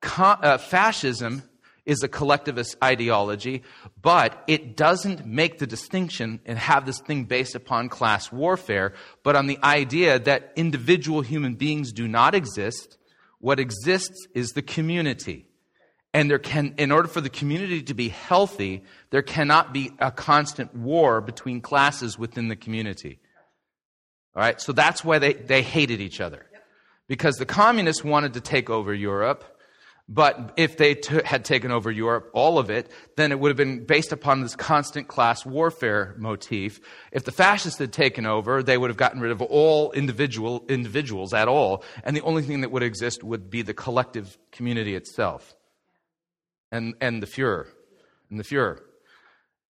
[0.02, 1.44] Co- uh, fascism
[1.86, 3.64] is a collectivist ideology
[4.02, 9.36] but it doesn't make the distinction and have this thing based upon class warfare but
[9.36, 12.98] on the idea that individual human beings do not exist.
[13.40, 15.49] What exists is the community
[16.14, 20.12] and there can, in order for the community to be healthy, there cannot be a
[20.12, 23.20] constant war between classes within the community.
[24.36, 26.46] All right, so that's why they, they hated each other.
[27.08, 29.44] Because the communists wanted to take over Europe,
[30.08, 33.58] but if they t- had taken over Europe, all of it, then it would have
[33.58, 36.80] been based upon this constant class warfare motif.
[37.12, 41.34] If the fascists had taken over, they would have gotten rid of all individual individuals
[41.34, 45.56] at all, and the only thing that would exist would be the collective community itself
[46.72, 47.68] and, and the Fuhrer.
[48.30, 48.80] And the Fuhrer.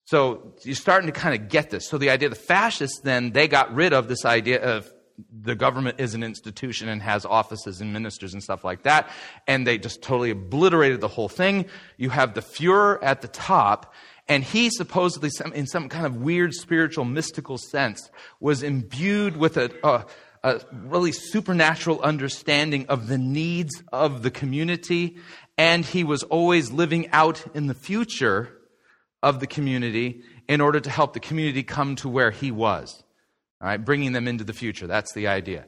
[0.05, 1.87] So you're starting to kind of get this.
[1.87, 4.91] So the idea the fascists then, they got rid of this idea of
[5.31, 9.09] the government is an institution and has offices and ministers and stuff like that.
[9.47, 11.65] And they just totally obliterated the whole thing.
[11.97, 13.93] You have the Fuhrer at the top,
[14.27, 19.71] and he supposedly, in some kind of weird spiritual mystical sense, was imbued with a,
[19.83, 20.05] a,
[20.43, 25.17] a really supernatural understanding of the needs of the community
[25.57, 28.49] and he was always living out in the future
[29.21, 33.03] of the community in order to help the community come to where he was.
[33.61, 34.87] All right, bringing them into the future.
[34.87, 35.65] That's the idea.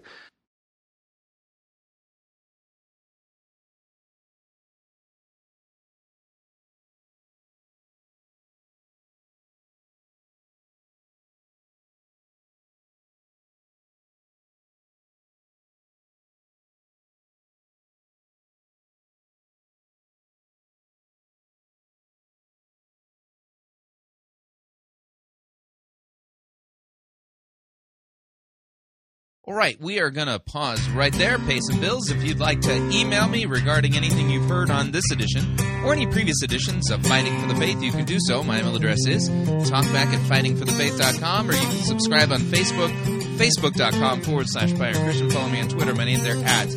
[29.47, 32.09] All right, we are going to pause right there, pay some bills.
[32.09, 36.07] If you'd like to email me regarding anything you've heard on this edition or any
[36.07, 38.41] previous editions of Fighting for the Faith, you can do so.
[38.41, 42.89] My email address is talkback at fightingforthefaith.com or you can subscribe on Facebook,
[43.37, 45.29] facebook.com forward slash Pirate Christian.
[45.29, 45.93] Follow me on Twitter.
[45.93, 46.69] My name there at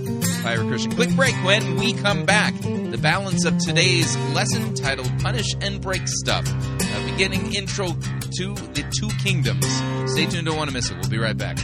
[0.42, 0.92] Pirate Christian.
[0.92, 2.52] Quick break when we come back.
[2.60, 6.46] The balance of today's lesson titled Punish and Break Stuff.
[6.46, 9.64] A beginning intro to the two kingdoms.
[10.12, 10.98] Stay tuned, don't want to miss it.
[11.00, 11.56] We'll be right back.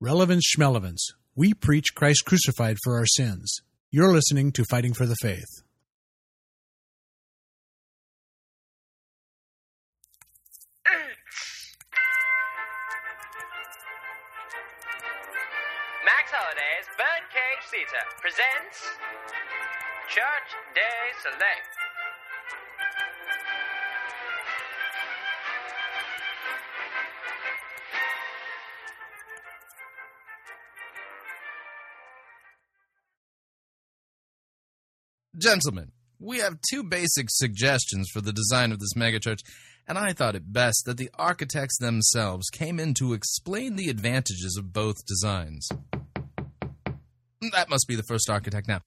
[0.00, 1.00] Relevance Schmelevance.
[1.34, 3.62] We preach Christ crucified for our sins.
[3.90, 5.48] You're listening to Fighting for the Faith.
[16.04, 18.78] Max Holliday's Birdcage Theater presents
[20.06, 21.77] Church Day Select.
[35.38, 39.38] Gentlemen, we have two basic suggestions for the design of this megachurch,
[39.86, 44.56] and I thought it best that the architects themselves came in to explain the advantages
[44.58, 45.68] of both designs.
[47.52, 48.80] That must be the first architect now.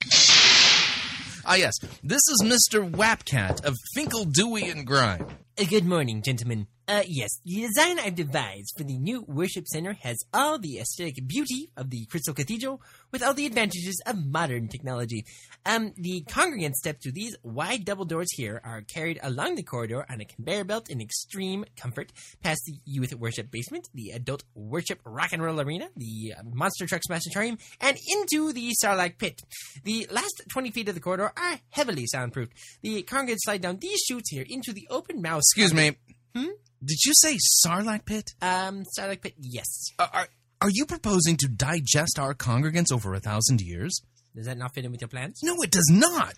[1.45, 2.89] Ah, yes, this is Mr.
[2.91, 5.25] Wapcat of Finkel, Dewey, and Grime.
[5.59, 6.67] Uh, Good morning, gentlemen.
[6.87, 11.25] Uh, yes, the design I've devised for the new worship center has all the aesthetic
[11.25, 15.23] beauty of the Crystal Cathedral with all the advantages of modern technology.
[15.65, 20.05] Um, the congregants step through these wide double doors here are carried along the corridor
[20.09, 22.11] on a conveyor belt in extreme comfort,
[22.43, 26.87] past the youth worship basement, the adult worship rock and roll arena, the uh, monster
[26.87, 29.39] truck smashatorium, and into the Sarlacc pit.
[29.85, 32.51] The last 20 feet of the corridor are heavily soundproofed.
[32.81, 35.40] The congregants slide down these chutes here into the open mouth.
[35.41, 35.97] Excuse me.
[36.35, 36.51] Hmm?
[36.83, 38.31] Did you say Sarlacc pit?
[38.41, 39.87] Um, Starlight Pit, yes.
[39.97, 40.27] Are, are,
[40.61, 44.01] are you proposing to digest our congregants over a thousand years?
[44.35, 45.39] Does that not fit in with your plans?
[45.43, 46.35] No, it does not.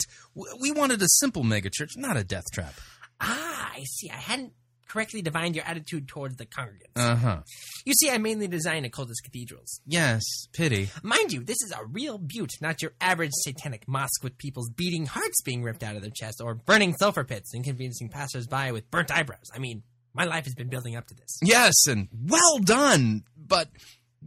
[0.62, 2.74] We wanted a simple megachurch, not a death trap.
[3.20, 4.10] Ah, I see.
[4.10, 4.54] I hadn't
[4.93, 6.95] correctly divine your attitude towards the congregants.
[6.95, 7.39] Uh huh.
[7.83, 9.81] you see, I mainly design occultist cathedrals.
[9.87, 10.21] Yes,
[10.53, 10.89] pity.
[11.01, 15.07] Mind you, this is a real butte, not your average satanic mosque with people's beating
[15.07, 18.89] hearts being ripped out of their chest or burning sulfur pits, and inconveniencing passersby with
[18.91, 19.49] burnt eyebrows.
[19.53, 19.81] I mean,
[20.13, 21.39] my life has been building up to this.
[21.41, 23.23] Yes, and well done.
[23.35, 23.69] But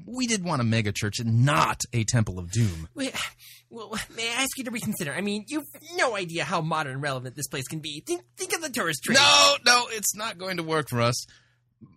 [0.05, 2.89] we did want a mega church and not a temple of doom.
[2.95, 3.15] Wait,
[3.71, 5.13] well, may I ask you to reconsider?
[5.13, 8.03] I mean, you've no idea how modern and relevant this place can be.
[8.07, 9.17] Think, think of the tourist trade.
[9.17, 11.27] No, no, it's not going to work for us.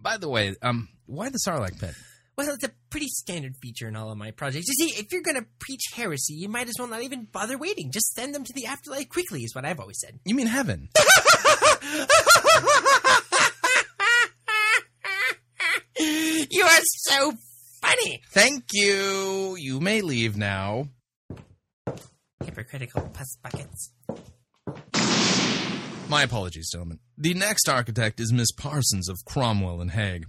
[0.01, 1.95] By the way, um, why the Sarlacc pit?
[2.37, 4.67] Well, it's a pretty standard feature in all of my projects.
[4.69, 7.57] You see, if you're going to preach heresy, you might as well not even bother
[7.57, 7.91] waiting.
[7.91, 10.19] Just send them to the afterlife quickly, is what I've always said.
[10.23, 10.87] You mean heaven?
[15.99, 17.33] you are so
[17.81, 18.21] funny.
[18.31, 19.57] Thank you.
[19.57, 20.87] You may leave now.
[22.49, 23.91] Hypocritical puss buckets.
[26.09, 26.97] My apologies, gentlemen.
[27.15, 30.25] The next architect is Miss Parsons of Cromwell and Hague.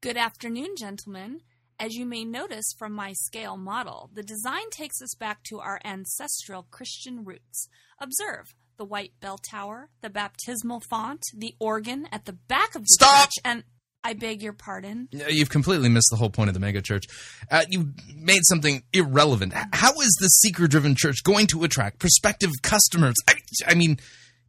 [0.00, 1.42] Good afternoon, gentlemen.
[1.78, 5.80] As you may notice from my scale model, the design takes us back to our
[5.84, 7.68] ancestral Christian roots.
[8.00, 12.88] Observe the white bell tower, the baptismal font, the organ at the back of the
[12.88, 13.26] Stop!
[13.26, 13.62] church, and
[14.04, 15.08] I beg your pardon.
[15.12, 17.08] You've completely missed the whole point of the megachurch.
[17.50, 19.52] Uh, you made something irrelevant.
[19.72, 23.14] How is the seeker-driven church going to attract prospective customers?
[23.28, 23.34] I,
[23.68, 23.98] I mean,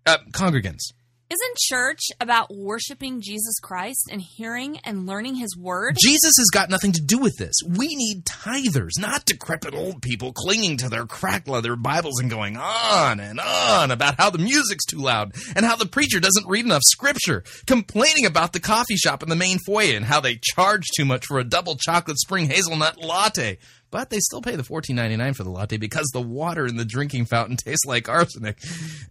[0.05, 0.91] uh, congregants.
[1.33, 5.97] Isn't church about worshiping Jesus Christ and hearing and learning his word?
[5.99, 7.55] Jesus has got nothing to do with this.
[7.67, 12.55] We need tithers, not decrepit old people clinging to their cracked leather Bibles and going
[12.55, 16.65] on and on about how the music's too loud and how the preacher doesn't read
[16.65, 20.83] enough scripture, complaining about the coffee shop in the main foyer and how they charge
[20.95, 23.57] too much for a double chocolate spring hazelnut latte.
[23.93, 26.77] But they still pay the fourteen ninety nine for the latte because the water in
[26.77, 28.57] the drinking fountain tastes like arsenic.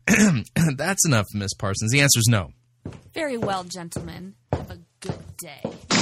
[0.76, 1.92] That's enough, Miss Parsons.
[1.92, 2.50] The answer is no.
[3.14, 4.34] Very well, gentlemen.
[4.52, 6.01] Have a good day.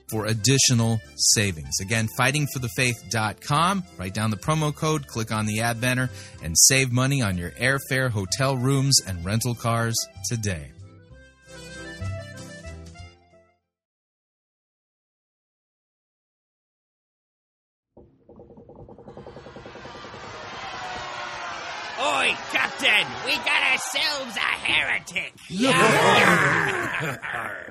[0.11, 1.79] for additional savings.
[1.81, 3.83] Again, fightingforthefaith.com.
[3.97, 6.09] Write down the promo code, click on the ad banner,
[6.43, 9.95] and save money on your airfare, hotel rooms, and rental cars
[10.29, 10.71] today.
[22.03, 23.05] Oi, Captain!
[23.25, 25.33] We got ourselves a heretic!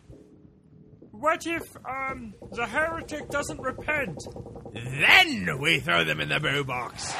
[1.21, 4.17] What if, um, the heretic doesn't repent?
[4.73, 7.13] Then we throw them in the boo box.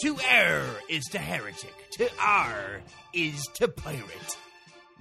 [0.00, 1.74] To err is to heretic.
[1.92, 2.82] To R
[3.14, 4.36] is to pirate.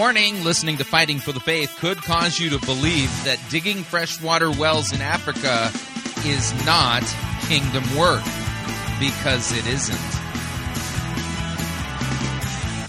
[0.00, 4.50] Warning listening to Fighting for the Faith could cause you to believe that digging freshwater
[4.50, 5.70] wells in Africa
[6.26, 7.02] is not
[7.42, 8.24] kingdom work
[8.98, 10.20] because it isn't.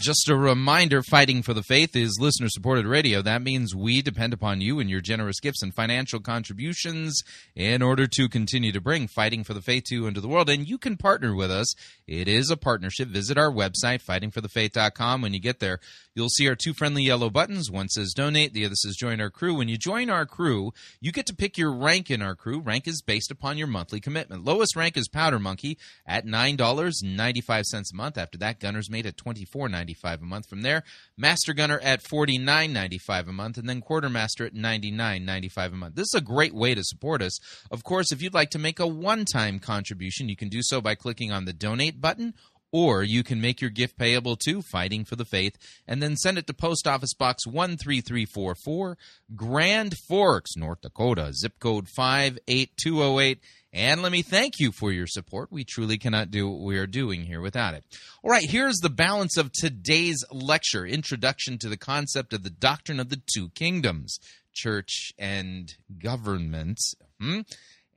[0.01, 3.21] Just a reminder Fighting for the Faith is listener supported radio.
[3.21, 7.21] That means we depend upon you and your generous gifts and financial contributions
[7.55, 10.49] in order to continue to bring Fighting for the Faith to you into the world.
[10.49, 11.75] And you can partner with us.
[12.07, 13.09] It is a partnership.
[13.09, 15.21] Visit our website, fightingforthefaith.com.
[15.21, 15.79] When you get there,
[16.15, 17.69] you'll see our two friendly yellow buttons.
[17.71, 19.55] One says donate, the other says join our crew.
[19.55, 22.59] When you join our crew, you get to pick your rank in our crew.
[22.59, 24.45] Rank is based upon your monthly commitment.
[24.45, 28.17] Lowest rank is Powder Monkey at $9.95 a month.
[28.17, 30.47] After that, Gunner's Mate at $24.95 a month.
[30.47, 30.83] From there,
[31.17, 35.95] Master Gunner at $49.95 a month, and then Quartermaster at $99.95 a month.
[35.95, 37.39] This is a great way to support us.
[37.69, 40.95] Of course, if you'd like to make a one-time contribution, you can do so by
[40.95, 42.33] clicking on the donate button
[42.71, 45.57] or you can make your gift payable to Fighting for the Faith
[45.87, 48.97] and then send it to Post Office Box 13344,
[49.35, 53.39] Grand Forks, North Dakota, zip code 58208.
[53.73, 55.51] And let me thank you for your support.
[55.51, 57.85] We truly cannot do what we are doing here without it.
[58.21, 62.99] All right, here's the balance of today's lecture Introduction to the Concept of the Doctrine
[62.99, 64.19] of the Two Kingdoms,
[64.53, 66.79] Church and Government.
[67.21, 67.41] Hmm?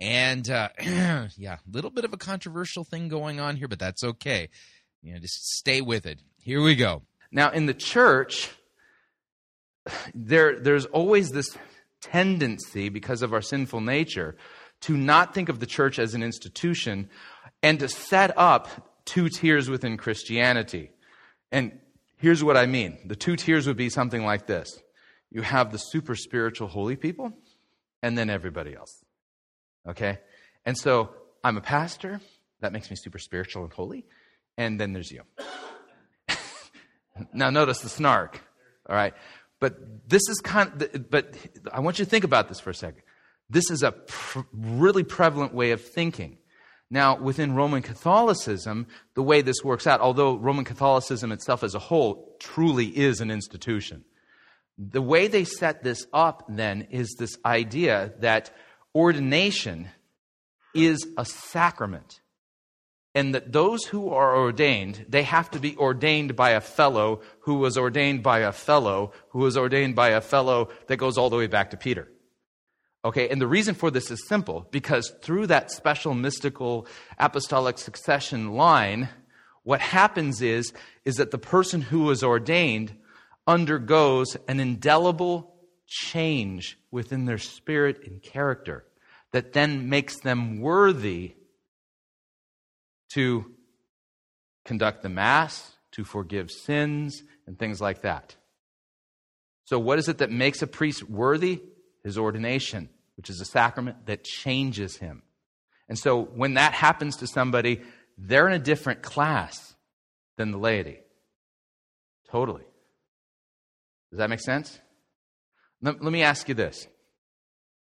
[0.05, 0.69] And uh,
[1.39, 4.51] yeah, a little bit of a controversial thing going on here, but that's okay.
[5.03, 6.21] You know, just stay with it.
[6.43, 7.03] Here we go.
[7.33, 8.51] Now, in the church,
[10.15, 11.57] there, there's always this
[12.03, 14.37] tendency, because of our sinful nature,
[14.83, 17.09] to not think of the church as an institution
[17.63, 18.69] and to set up
[19.07, 20.91] two tiers within Christianity.
[21.51, 21.81] And
[22.19, 24.83] here's what I mean the two tiers would be something like this
[25.31, 27.33] you have the super spiritual holy people,
[28.03, 29.04] and then everybody else.
[29.89, 30.19] Okay?
[30.65, 31.11] And so
[31.43, 32.21] I'm a pastor.
[32.61, 34.05] That makes me super spiritual and holy.
[34.57, 35.23] And then there's you.
[37.33, 38.41] now notice the snark.
[38.89, 39.15] All right?
[39.61, 41.35] But this is kind of, but
[41.73, 43.03] I want you to think about this for a second.
[43.49, 43.95] This is a
[44.53, 46.39] really prevalent way of thinking.
[46.91, 51.79] Now, within Roman Catholicism, the way this works out, although Roman Catholicism itself as a
[51.79, 54.05] whole truly is an institution,
[54.79, 58.51] the way they set this up then is this idea that
[58.95, 59.89] ordination
[60.75, 62.21] is a sacrament.
[63.17, 67.55] And that those who are ordained, they have to be ordained by a fellow who
[67.55, 71.37] was ordained by a fellow who was ordained by a fellow that goes all the
[71.37, 72.09] way back to Peter.
[73.05, 76.87] Okay, and the reason for this is simple because through that special mystical
[77.19, 79.11] apostolic succession line,
[79.63, 80.73] what happens is,
[81.05, 82.97] is that the person who is ordained
[83.47, 85.54] undergoes an indelible
[85.87, 88.85] change within their spirit and character
[89.33, 91.35] that then makes them worthy
[93.15, 93.53] to
[94.65, 98.37] conduct the Mass, to forgive sins, and things like that.
[99.65, 101.63] So, what is it that makes a priest worthy?
[102.03, 105.23] His ordination, which is a sacrament that changes him.
[105.89, 107.81] And so, when that happens to somebody,
[108.19, 109.75] they're in a different class
[110.37, 110.99] than the laity.
[112.31, 112.65] Totally.
[114.11, 114.79] Does that make sense?
[115.85, 116.89] Let, let me ask you this.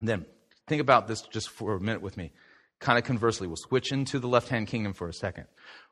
[0.01, 0.25] then,
[0.67, 2.31] think about this just for a minute with me.
[2.79, 5.45] Kind of conversely, we'll switch into the left hand kingdom for a second.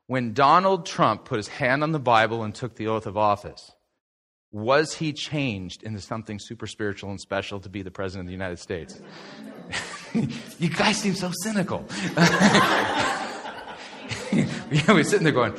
[0.08, 3.72] When Donald Trump put his hand on the Bible and took the oath of office,
[4.52, 8.34] was he changed into something super spiritual and special to be the president of the
[8.34, 9.00] United States?
[10.58, 11.86] you guys seem so cynical.
[14.32, 15.54] yeah, we're sitting there going,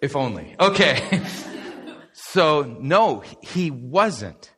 [0.00, 0.54] if only.
[0.60, 1.20] Okay.
[2.12, 4.52] so, no, he wasn't.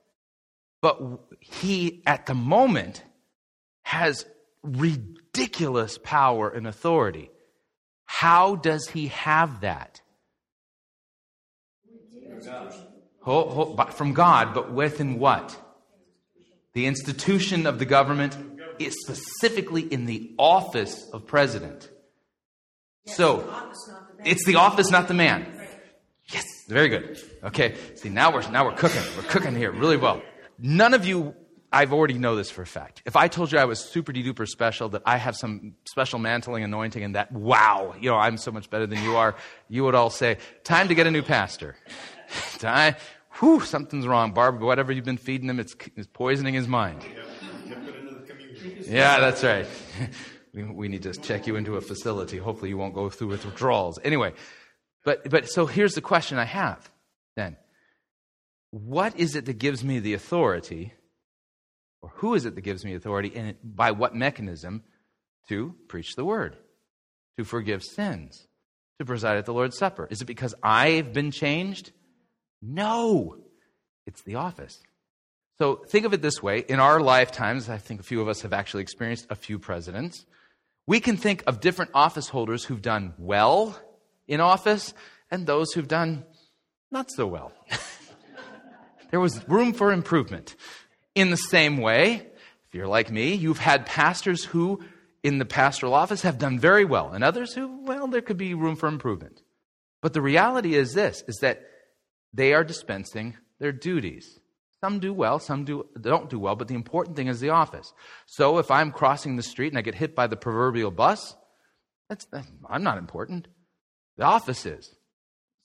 [0.81, 1.01] But
[1.41, 3.03] he, at the moment,
[3.83, 4.27] has
[4.63, 7.31] ridiculous power and authority.
[8.05, 10.01] How does he have that?
[13.25, 15.57] From God, but within what?
[16.73, 18.37] The institution of the government
[18.79, 21.89] is specifically in the office of president.
[23.07, 23.53] So,
[24.25, 25.47] it's the office, not the man.
[26.33, 27.19] Yes, very good.
[27.43, 29.03] Okay, see now we're now we're cooking.
[29.17, 30.23] We're cooking here really well.
[30.59, 31.35] None of you
[31.71, 33.03] I've already know this for a fact.
[33.05, 36.65] If I told you I was super duper special, that I have some special mantling
[36.65, 39.37] anointing, and that wow, you know, I'm so much better than you are,
[39.69, 41.77] you would all say, "Time to get a new pastor."
[42.59, 42.95] Time,
[43.39, 44.61] whew, something's wrong, Barb.
[44.61, 47.05] Whatever you've been feeding him, it's, it's poisoning his mind.
[48.87, 49.67] Yeah, that's right.
[50.55, 52.39] we, we need to check you into a facility.
[52.39, 53.99] Hopefully, you won't go through withdrawals.
[54.03, 54.33] Anyway,
[55.05, 56.91] but but so here's the question I have
[57.37, 57.59] then:
[58.71, 60.93] What is it that gives me the authority?
[62.03, 64.83] Or who is it that gives me authority and by what mechanism
[65.49, 66.57] to preach the word,
[67.39, 68.47] to forgive sins,
[68.99, 70.07] to preside at the Lord's Supper?
[70.11, 71.93] Is it because I've been changed?
[72.61, 73.37] No,
[74.07, 74.81] it's the office.
[75.59, 78.43] So think of it this way in our lifetimes, I think a few of us
[78.43, 80.25] have actually experienced a few presidents.
[80.87, 83.79] We can think of different office holders who've done well
[84.29, 84.95] in office
[85.31, 86.25] and those who've done
[86.91, 87.53] not so well.
[89.11, 90.57] there was room for improvement.
[91.15, 92.27] In the same way,
[92.67, 94.83] if you're like me, you've had pastors who
[95.23, 98.55] in the pastoral office have done very well, and others who, well, there could be
[98.55, 99.43] room for improvement.
[100.01, 101.63] But the reality is this is that
[102.33, 104.39] they are dispensing their duties.
[104.81, 107.93] Some do well, some do, don't do well, but the important thing is the office.
[108.27, 111.35] So if I'm crossing the street and I get hit by the proverbial bus,
[112.09, 112.27] that's,
[112.69, 113.49] I'm not important.
[114.17, 114.95] The office is.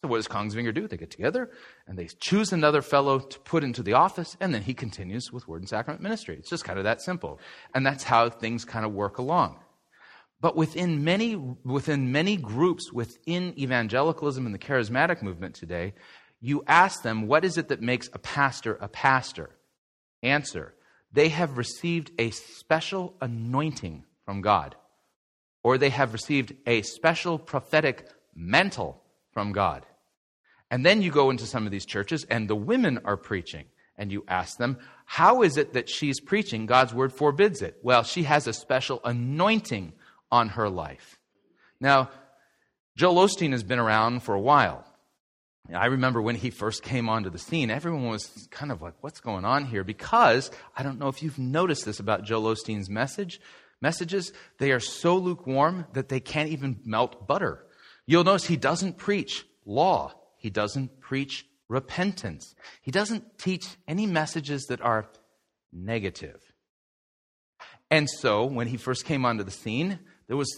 [0.03, 0.85] So what does Kongsvinger do?
[0.85, 1.49] They get together
[1.87, 5.47] and they choose another fellow to put into the office, and then he continues with
[5.47, 6.35] Word and Sacrament ministry.
[6.37, 7.39] It's just kind of that simple.
[7.73, 9.59] And that's how things kind of work along.
[10.41, 15.93] But within many, within many groups within evangelicalism and the charismatic movement today,
[16.41, 19.51] you ask them, what is it that makes a pastor a pastor?
[20.21, 20.73] Answer,
[21.13, 24.75] they have received a special anointing from God,
[25.63, 29.01] or they have received a special prophetic mantle
[29.31, 29.85] from God.
[30.73, 33.65] And then you go into some of these churches and the women are preaching,
[33.95, 36.65] and you ask them, how is it that she's preaching?
[36.65, 37.77] God's word forbids it.
[37.83, 39.93] Well, she has a special anointing
[40.31, 41.19] on her life.
[41.79, 42.09] Now,
[42.95, 44.83] Joel Osteen has been around for a while.
[45.71, 49.19] I remember when he first came onto the scene, everyone was kind of like, what's
[49.19, 49.83] going on here?
[49.83, 53.39] Because I don't know if you've noticed this about Joel Osteen's message.
[53.79, 57.63] Messages, they are so lukewarm that they can't even melt butter.
[58.07, 60.15] You'll notice he doesn't preach law.
[60.43, 62.53] He doesn't preach repentance.
[62.81, 65.07] He doesn't teach any messages that are
[65.71, 66.41] negative.
[67.89, 70.53] And so when he first came onto the scene, there was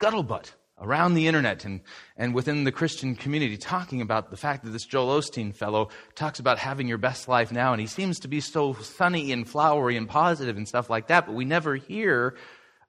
[0.00, 1.82] scuttlebutt around the internet and,
[2.16, 6.40] and within the Christian community talking about the fact that this Joel Osteen fellow talks
[6.40, 9.98] about having your best life now, and he seems to be so sunny and flowery
[9.98, 12.36] and positive and stuff like that, but we never hear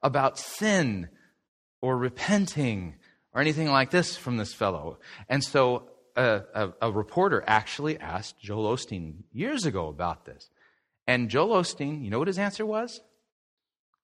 [0.01, 1.09] about sin
[1.81, 2.95] or repenting
[3.33, 4.99] or anything like this from this fellow.
[5.27, 10.49] And so a, a, a reporter actually asked Joel Osteen years ago about this.
[11.05, 12.99] And Joel Osteen, you know what his answer was?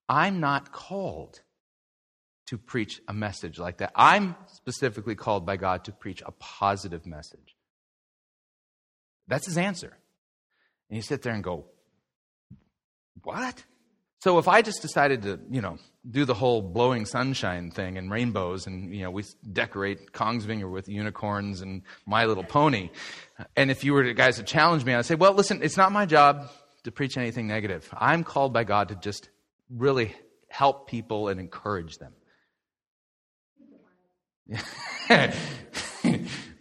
[0.07, 1.41] I'm not called
[2.47, 3.91] to preach a message like that.
[3.95, 7.55] I'm specifically called by God to preach a positive message.
[9.28, 9.97] That's his answer.
[10.89, 11.66] And you sit there and go,
[13.24, 13.64] What?
[14.24, 15.78] So if I just decided to, you know,
[16.09, 20.88] do the whole blowing sunshine thing and rainbows and, you know, we decorate Kongsvinger with
[20.88, 22.89] unicorns and My Little Pony,
[23.57, 25.91] and if you were to, guys to challenge me, I'd say, well, listen, it's not
[25.91, 26.49] my job
[26.86, 27.89] to preach anything negative.
[27.91, 29.28] I'm called by God to just
[29.69, 30.15] really
[30.47, 32.13] help people and encourage them.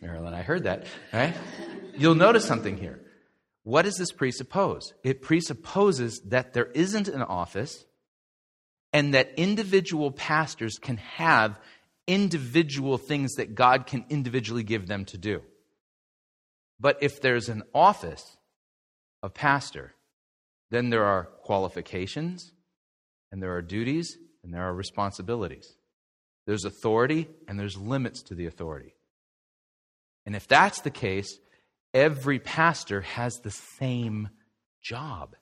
[0.03, 1.37] Marilyn, I heard that, right?
[1.97, 3.02] You'll notice something here.
[3.65, 4.93] What does this presuppose?
[5.05, 7.85] It presupposes that there isn't an office
[8.93, 11.59] and that individual pastors can have
[12.07, 15.43] individual things that God can individually give them to do.
[16.81, 18.37] But if there's an office
[19.23, 19.95] of pastor,
[20.71, 22.53] then there are qualifications
[23.31, 25.77] and there are duties and there are responsibilities.
[26.47, 28.95] There's authority and there's limits to the authority.
[30.27, 31.39] And if that's the case,
[31.95, 34.28] every pastor has the same
[34.80, 35.36] job.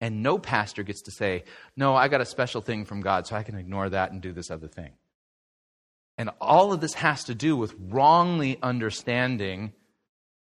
[0.00, 1.44] And no pastor gets to say,
[1.76, 4.32] No, I got a special thing from God, so I can ignore that and do
[4.32, 4.92] this other thing.
[6.18, 9.72] And all of this has to do with wrongly understanding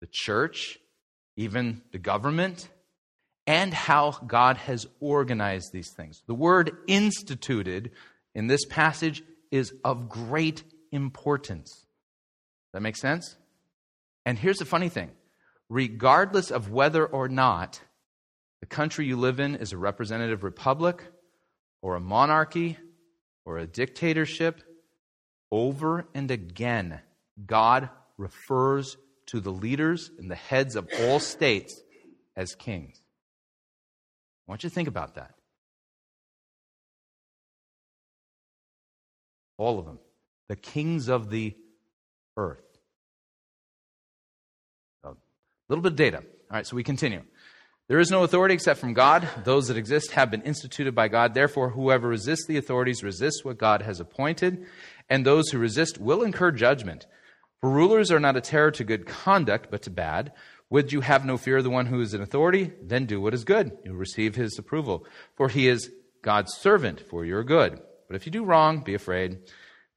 [0.01, 0.79] the church,
[1.35, 2.69] even the government,
[3.47, 6.21] and how God has organized these things.
[6.27, 7.91] The word instituted
[8.33, 11.85] in this passage is of great importance.
[12.73, 13.35] That makes sense?
[14.25, 15.11] And here's the funny thing
[15.69, 17.81] regardless of whether or not
[18.61, 21.03] the country you live in is a representative republic
[21.81, 22.77] or a monarchy
[23.45, 24.63] or a dictatorship,
[25.51, 26.99] over and again,
[27.45, 28.97] God refers
[29.27, 31.79] to the leaders and the heads of all states
[32.35, 33.01] as kings.
[34.47, 35.33] I want you to think about that.
[39.57, 39.99] All of them.
[40.49, 41.55] The kings of the
[42.37, 42.64] earth.
[45.69, 46.17] Little bit of data.
[46.17, 47.23] All right, so we continue.
[47.87, 49.27] There is no authority except from God.
[49.43, 51.33] Those that exist have been instituted by God.
[51.33, 54.65] Therefore, whoever resists the authorities resists what God has appointed,
[55.07, 57.05] and those who resist will incur judgment.
[57.61, 60.31] For rulers are not a terror to good conduct, but to bad.
[60.71, 62.71] Would you have no fear of the one who is in authority?
[62.81, 63.71] Then do what is good.
[63.83, 65.05] You'll receive his approval.
[65.35, 65.91] For he is
[66.23, 67.79] God's servant for your good.
[68.07, 69.39] But if you do wrong, be afraid.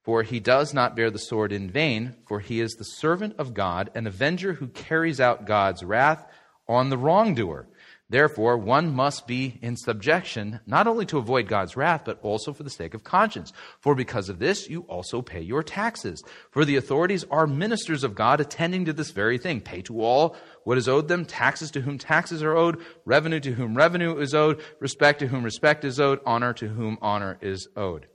[0.03, 3.53] For he does not bear the sword in vain, for he is the servant of
[3.53, 6.25] God, an avenger who carries out God's wrath
[6.67, 7.67] on the wrongdoer.
[8.11, 12.63] Therefore, one must be in subjection, not only to avoid God's wrath, but also for
[12.63, 13.53] the sake of conscience.
[13.81, 16.23] For because of this, you also pay your taxes.
[16.49, 19.61] For the authorities are ministers of God, attending to this very thing.
[19.61, 23.53] Pay to all what is owed them, taxes to whom taxes are owed, revenue to
[23.53, 27.67] whom revenue is owed, respect to whom respect is owed, honor to whom honor is
[27.75, 28.07] owed.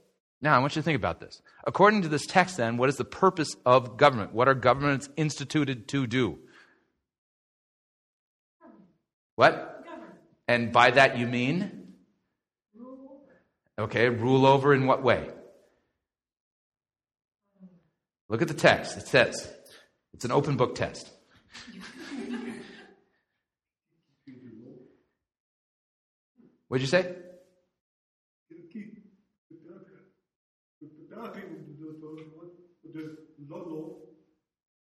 [0.45, 1.41] Now, I want you to think about this.
[1.65, 4.31] According to this text, then, what is the purpose of government?
[4.31, 6.37] What are governments instituted to do?
[9.37, 9.83] What?
[10.47, 11.95] And by that you mean?
[13.79, 15.31] Okay, rule over in what way?
[18.29, 18.97] Look at the text.
[18.97, 19.51] It says,
[20.13, 21.09] it's an open book test.
[26.67, 27.15] What'd you say?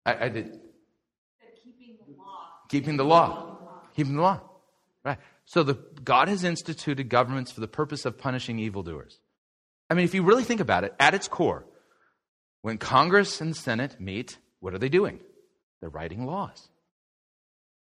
[0.06, 0.60] I, I did.
[1.64, 2.48] Keeping the law.
[2.70, 3.58] Keeping the law.
[3.96, 4.42] Keeping the law.
[5.04, 5.18] Right.
[5.46, 9.20] So the, God has instituted governments for the purpose of punishing evildoers.
[9.90, 11.66] I mean, if you really think about it, at its core,
[12.62, 15.20] when Congress and Senate meet, what are they doing?
[15.80, 16.68] They're writing laws.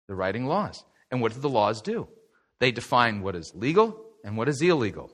[0.07, 0.83] They're writing laws.
[1.11, 2.07] And what do the laws do?
[2.59, 5.11] They define what is legal and what is illegal,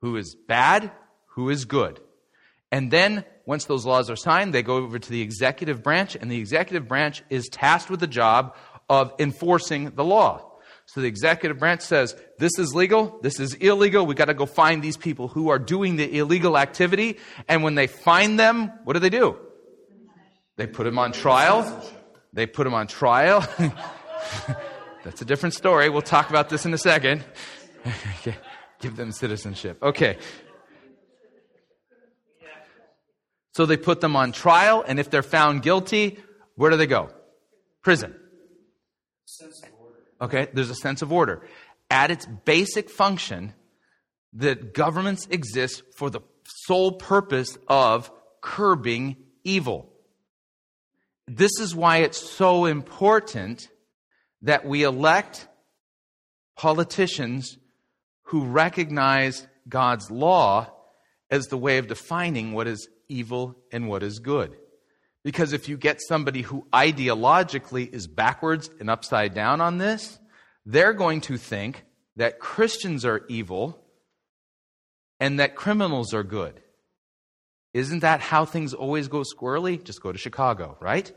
[0.00, 0.90] who is bad,
[1.34, 2.00] who is good.
[2.74, 6.28] And then, once those laws are signed, they go over to the executive branch, and
[6.28, 8.56] the executive branch is tasked with the job
[8.88, 10.50] of enforcing the law.
[10.86, 14.44] So the executive branch says, this is legal, this is illegal, we got to go
[14.44, 17.18] find these people who are doing the illegal activity.
[17.48, 19.38] And when they find them, what do they do?
[20.56, 21.62] They put them on trial.
[22.32, 23.46] They put them on trial.
[25.04, 25.90] That's a different story.
[25.90, 27.24] We'll talk about this in a second.
[28.80, 29.80] Give them citizenship.
[29.80, 30.18] Okay.
[33.54, 36.18] So they put them on trial, and if they're found guilty,
[36.56, 37.10] where do they go?
[37.82, 38.14] Prison.
[40.20, 41.46] Okay, there's a sense of order.
[41.90, 43.54] At its basic function,
[44.32, 49.92] the governments exist for the sole purpose of curbing evil.
[51.28, 53.68] This is why it's so important
[54.42, 55.46] that we elect
[56.56, 57.56] politicians
[58.24, 60.70] who recognize God's law
[61.30, 64.56] as the way of defining what is evil and what is good.
[65.22, 70.18] Because if you get somebody who ideologically is backwards and upside down on this,
[70.66, 71.84] they're going to think
[72.16, 73.82] that Christians are evil
[75.18, 76.60] and that criminals are good.
[77.72, 79.82] Isn't that how things always go squirrely?
[79.82, 81.10] Just go to Chicago, right?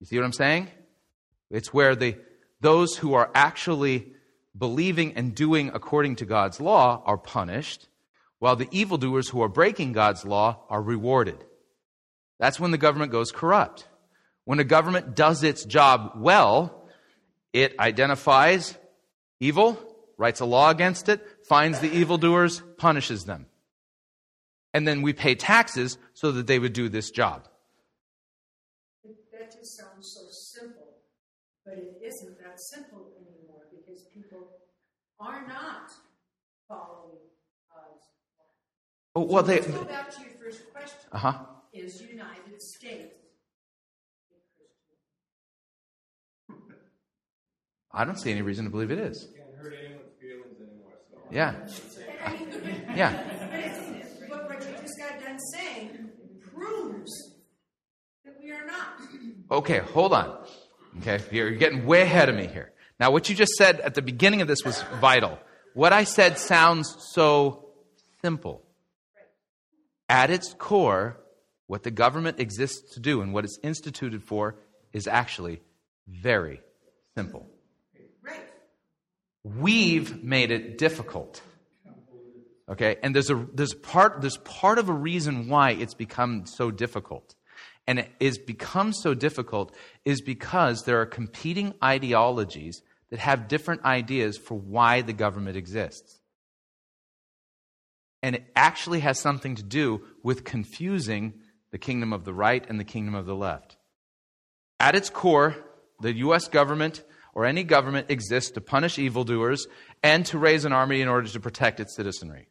[0.00, 0.68] You see what I'm saying?
[1.50, 2.16] It's where the,
[2.60, 4.12] those who are actually
[4.56, 7.88] believing and doing according to God's law are punished,
[8.40, 11.44] while the evildoers who are breaking God's law are rewarded.
[12.40, 13.86] That's when the government goes corrupt.
[14.44, 16.88] When a government does its job well,
[17.52, 18.76] it identifies
[19.38, 19.78] evil,
[20.16, 23.46] writes a law against it, finds the evildoers, punishes them.
[24.72, 27.46] And then we pay taxes so that they would do this job.
[29.32, 30.98] That just sounds so simple,
[31.64, 34.48] but it isn't that simple anymore because people
[35.18, 35.90] are not
[36.68, 37.29] following.
[39.14, 39.60] Oh, well, So they.
[39.60, 40.98] let's go back to your first question.
[41.12, 41.38] Uh huh.
[41.72, 43.14] Is United States
[47.92, 49.26] I don't see any reason to believe it is.
[49.36, 50.92] Can't hurt anyone's feelings anymore.
[51.10, 51.18] So.
[51.30, 51.54] Yeah.
[52.96, 53.12] Yeah.
[53.50, 53.78] But, it's,
[54.30, 56.10] but what you just got done saying
[56.54, 57.34] proves
[58.24, 58.86] that we are not.
[59.50, 60.46] Okay, hold on.
[60.98, 62.72] Okay, you're getting way ahead of me here.
[63.00, 65.38] Now, what you just said at the beginning of this was vital.
[65.74, 67.70] What I said sounds so
[68.22, 68.62] simple.
[70.10, 71.20] At its core,
[71.68, 74.56] what the government exists to do and what it's instituted for
[74.92, 75.60] is actually
[76.08, 76.60] very
[77.16, 77.46] simple.
[79.44, 81.40] We've made it difficult.
[82.68, 86.72] Okay, and there's a there's part there's part of a reason why it's become so
[86.72, 87.36] difficult.
[87.86, 93.84] And it is become so difficult is because there are competing ideologies that have different
[93.84, 96.19] ideas for why the government exists.
[98.22, 101.34] And it actually has something to do with confusing
[101.70, 103.76] the kingdom of the right and the kingdom of the left.
[104.78, 105.56] At its core,
[106.00, 107.02] the US government
[107.34, 109.66] or any government exists to punish evildoers
[110.02, 112.48] and to raise an army in order to protect its citizenry.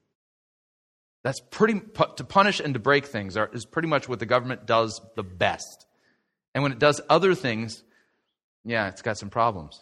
[1.24, 1.82] That's pretty
[2.15, 5.86] to punish and to break things is pretty much what the government does the best.
[6.55, 7.84] And when it does other things,
[8.63, 9.82] yeah, it's got some problems.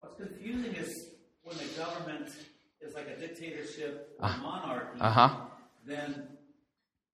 [0.00, 1.10] What's confusing is
[1.42, 2.30] when the government
[2.96, 5.36] is like a dictatorship or Uh- monarchy, uh-huh.
[5.86, 6.28] then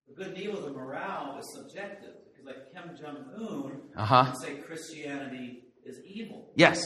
[0.09, 2.15] the good and evil, the morale is subjective.
[2.25, 4.25] Because like Kim Jong Un Uh-huh.
[4.25, 6.53] can say Christianity is evil.
[6.57, 6.81] Yes.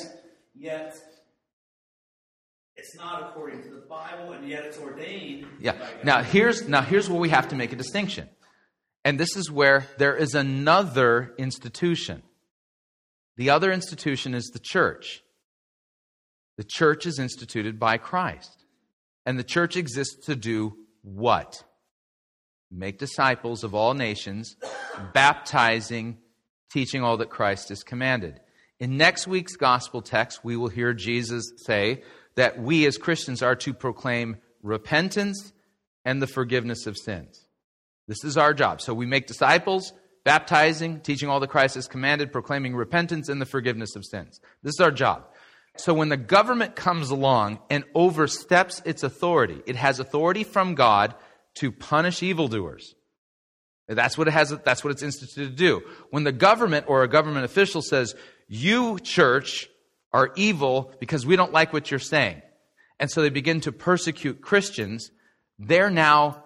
[0.54, 0.96] Yet
[2.76, 5.46] it's not according to the Bible, and yet it's ordained.
[5.60, 5.76] Yeah.
[6.02, 8.28] Now here's now here's where we have to make a distinction.
[9.04, 12.22] And this is where there is another institution.
[13.36, 15.22] The other institution is the church.
[16.56, 18.63] The church is instituted by Christ.
[19.26, 21.64] And the church exists to do what?
[22.70, 24.56] Make disciples of all nations,
[25.12, 26.18] baptizing,
[26.72, 28.40] teaching all that Christ has commanded.
[28.80, 32.02] In next week's gospel text, we will hear Jesus say
[32.34, 35.52] that we as Christians are to proclaim repentance
[36.04, 37.46] and the forgiveness of sins.
[38.08, 38.80] This is our job.
[38.80, 39.92] So we make disciples,
[40.24, 44.40] baptizing, teaching all that Christ has commanded, proclaiming repentance and the forgiveness of sins.
[44.62, 45.26] This is our job.
[45.76, 51.14] So when the government comes along and oversteps its authority, it has authority from God
[51.56, 52.94] to punish evildoers.
[53.88, 55.82] That's what it has that's what it's instituted to do.
[56.10, 58.14] When the government or a government official says,
[58.48, 59.68] "You church
[60.12, 62.40] are evil because we don't like what you're saying."
[62.98, 65.10] And so they begin to persecute Christians,
[65.58, 66.44] they're now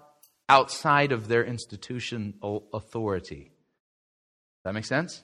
[0.48, 3.52] outside of their institutional authority.
[4.64, 5.22] That make sense?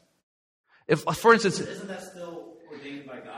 [0.86, 3.33] If for instance, Isn't that still ordained by God?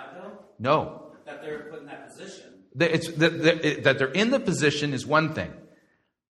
[0.59, 2.53] No, That they're put in that position.
[2.77, 5.53] that, it's, that, that, that they're in the position is one thing.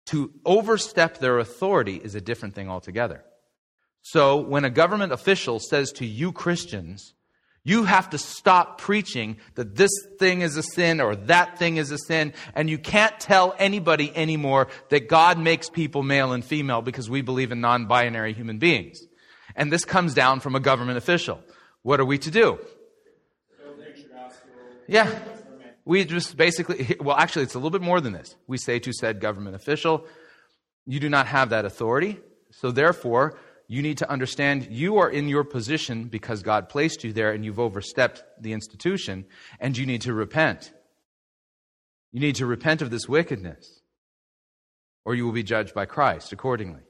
[0.06, 3.24] To overstep their authority is a different thing altogether.
[4.00, 7.12] So when a government official says to you Christians,
[7.62, 11.90] you have to stop preaching that this thing is a sin or that thing is
[11.90, 16.80] a sin, and you can't tell anybody anymore that God makes people male and female
[16.80, 18.98] because we believe in non binary human beings.
[19.54, 21.42] And this comes down from a government official.
[21.82, 22.58] What are we to do?
[24.88, 25.16] Yeah.
[25.84, 28.34] We just basically, well, actually, it's a little bit more than this.
[28.46, 30.06] We say to said government official,
[30.86, 32.18] you do not have that authority.
[32.50, 37.12] So therefore, you need to understand you are in your position because God placed you
[37.12, 39.26] there and you've overstepped the institution,
[39.60, 40.72] and you need to repent.
[42.12, 43.82] You need to repent of this wickedness,
[45.04, 46.80] or you will be judged by Christ accordingly.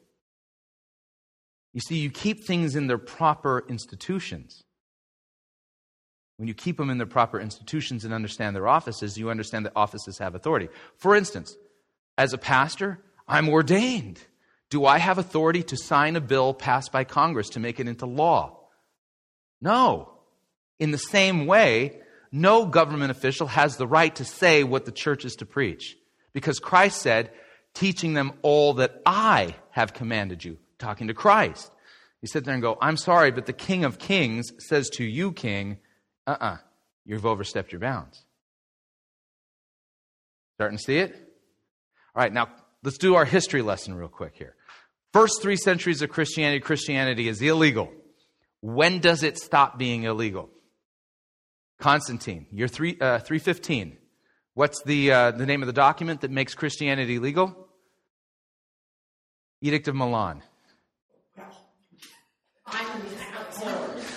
[1.72, 4.62] You see, you keep things in their proper institutions.
[6.38, 9.72] When you keep them in their proper institutions and understand their offices, you understand that
[9.74, 10.68] offices have authority.
[10.96, 11.54] For instance,
[12.16, 14.20] as a pastor, I'm ordained.
[14.70, 18.06] Do I have authority to sign a bill passed by Congress to make it into
[18.06, 18.60] law?
[19.60, 20.12] No.
[20.78, 25.24] In the same way, no government official has the right to say what the church
[25.24, 25.96] is to preach.
[26.32, 27.30] Because Christ said,
[27.74, 31.72] teaching them all that I have commanded you, talking to Christ.
[32.22, 35.32] You sit there and go, I'm sorry, but the King of Kings says to you,
[35.32, 35.78] King,
[36.28, 36.56] uh uh-uh, uh,
[37.06, 38.22] you have overstepped your bounds.
[40.56, 41.14] Starting to see it?
[42.14, 42.48] All right, now
[42.82, 44.54] let's do our history lesson real quick here.
[45.12, 47.90] First three centuries of Christianity, Christianity is illegal.
[48.60, 50.50] When does it stop being illegal?
[51.80, 53.96] Constantine, year three, uh, 315.
[54.54, 57.68] What's the, uh, the name of the document that makes Christianity legal?
[59.62, 60.42] Edict of Milan.
[62.66, 64.08] think I'm out to lunch.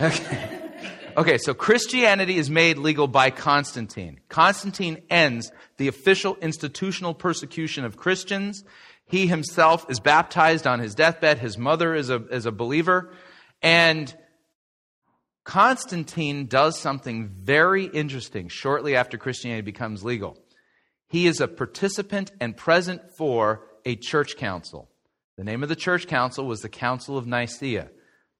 [0.00, 0.58] Okay.
[1.16, 4.20] Okay, so Christianity is made legal by Constantine.
[4.28, 8.62] Constantine ends the official institutional persecution of Christians.
[9.04, 11.40] He himself is baptized on his deathbed.
[11.40, 13.12] His mother is a, is a believer.
[13.62, 14.14] And
[15.42, 20.38] Constantine does something very interesting shortly after Christianity becomes legal.
[21.08, 24.90] He is a participant and present for a church council.
[25.36, 27.90] The name of the church council was the Council of Nicaea.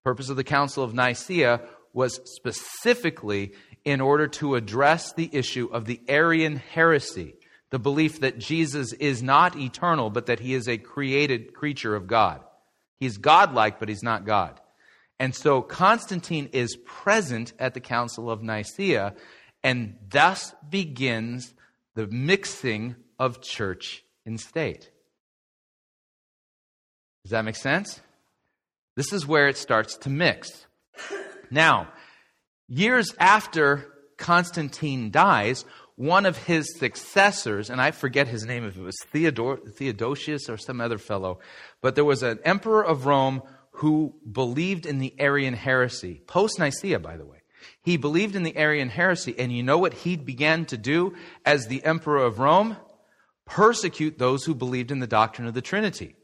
[0.04, 1.60] purpose of the Council of Nicaea
[1.92, 3.52] was specifically
[3.84, 7.34] in order to address the issue of the Arian heresy,
[7.70, 12.06] the belief that Jesus is not eternal, but that he is a created creature of
[12.06, 12.42] God.
[12.98, 14.60] He's godlike, but he's not God.
[15.18, 19.14] And so Constantine is present at the Council of Nicaea,
[19.62, 21.54] and thus begins
[21.98, 24.88] the mixing of church and state.
[27.24, 28.00] Does that make sense?
[28.94, 30.64] This is where it starts to mix.
[31.50, 31.88] Now,
[32.68, 35.64] years after Constantine dies,
[35.96, 40.56] one of his successors, and I forget his name, if it was Theodore, Theodosius or
[40.56, 41.40] some other fellow,
[41.82, 43.42] but there was an emperor of Rome
[43.72, 47.37] who believed in the Arian heresy, post Nicaea, by the way.
[47.88, 51.14] He believed in the Arian heresy, and you know what he began to do
[51.46, 52.76] as the emperor of Rome?
[53.46, 56.14] Persecute those who believed in the doctrine of the Trinity.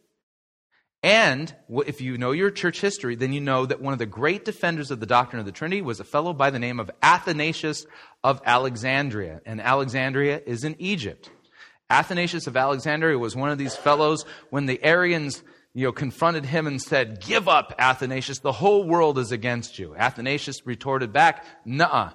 [1.02, 1.54] And
[1.86, 4.90] if you know your church history, then you know that one of the great defenders
[4.90, 7.86] of the doctrine of the Trinity was a fellow by the name of Athanasius
[8.22, 9.40] of Alexandria.
[9.46, 11.30] And Alexandria is in Egypt.
[11.88, 15.42] Athanasius of Alexandria was one of these fellows when the Arians
[15.74, 18.38] you know, confronted him and said, Give up, Athanasius.
[18.38, 19.94] The whole world is against you.
[19.96, 22.12] Athanasius retorted back, Nuh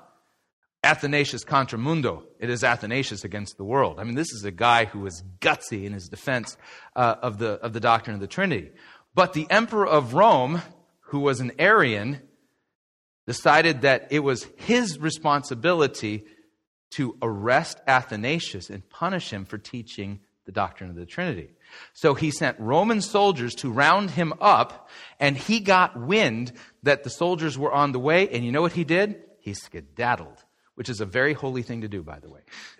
[0.83, 2.23] Athanasius contra mundo.
[2.39, 3.99] It is Athanasius against the world.
[3.99, 6.55] I mean, this is a guy who was gutsy in his defense
[6.95, 8.71] uh, of, the, of the doctrine of the Trinity.
[9.13, 10.61] But the emperor of Rome,
[11.01, 12.21] who was an Arian,
[13.27, 16.23] decided that it was his responsibility
[16.91, 21.51] to arrest Athanasius and punish him for teaching the doctrine of the Trinity.
[21.93, 24.89] So he sent Roman soldiers to round him up,
[25.19, 28.71] and he got wind that the soldiers were on the way, and you know what
[28.71, 29.21] he did?
[29.41, 30.43] He skedaddled,
[30.73, 32.39] which is a very holy thing to do, by the way.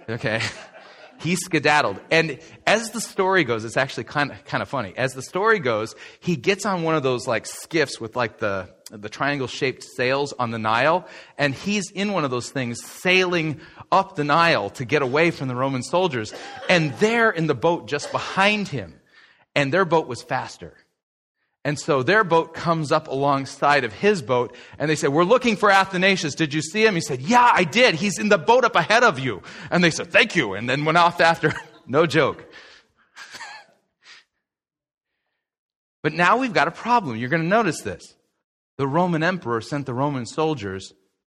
[0.10, 0.42] Okay?
[1.20, 2.00] he skedaddled.
[2.10, 4.94] And as the story goes, it's actually kind of, kind of funny.
[4.96, 8.70] As the story goes, he gets on one of those like skiffs with like the,
[8.90, 11.08] the triangle shaped sails on the Nile,
[11.38, 13.60] and he's in one of those things sailing
[13.92, 16.34] up the Nile to get away from the Roman soldiers.
[16.70, 19.00] And they're in the boat just behind him,
[19.56, 20.74] and their boat was faster.
[21.66, 25.58] And so their boat comes up alongside of his boat, and they say, We're looking
[25.58, 26.36] for Athanasius.
[26.36, 26.96] Did you see him?
[26.96, 27.96] He said, Yeah, I did.
[27.96, 29.42] He's in the boat up ahead of you.
[29.70, 30.54] And they said, Thank you.
[30.54, 31.54] And then went off after.
[31.88, 32.46] no joke.
[36.02, 37.18] but now we've got a problem.
[37.18, 38.16] You're going to notice this.
[38.78, 40.94] The Roman emperor sent the Roman soldiers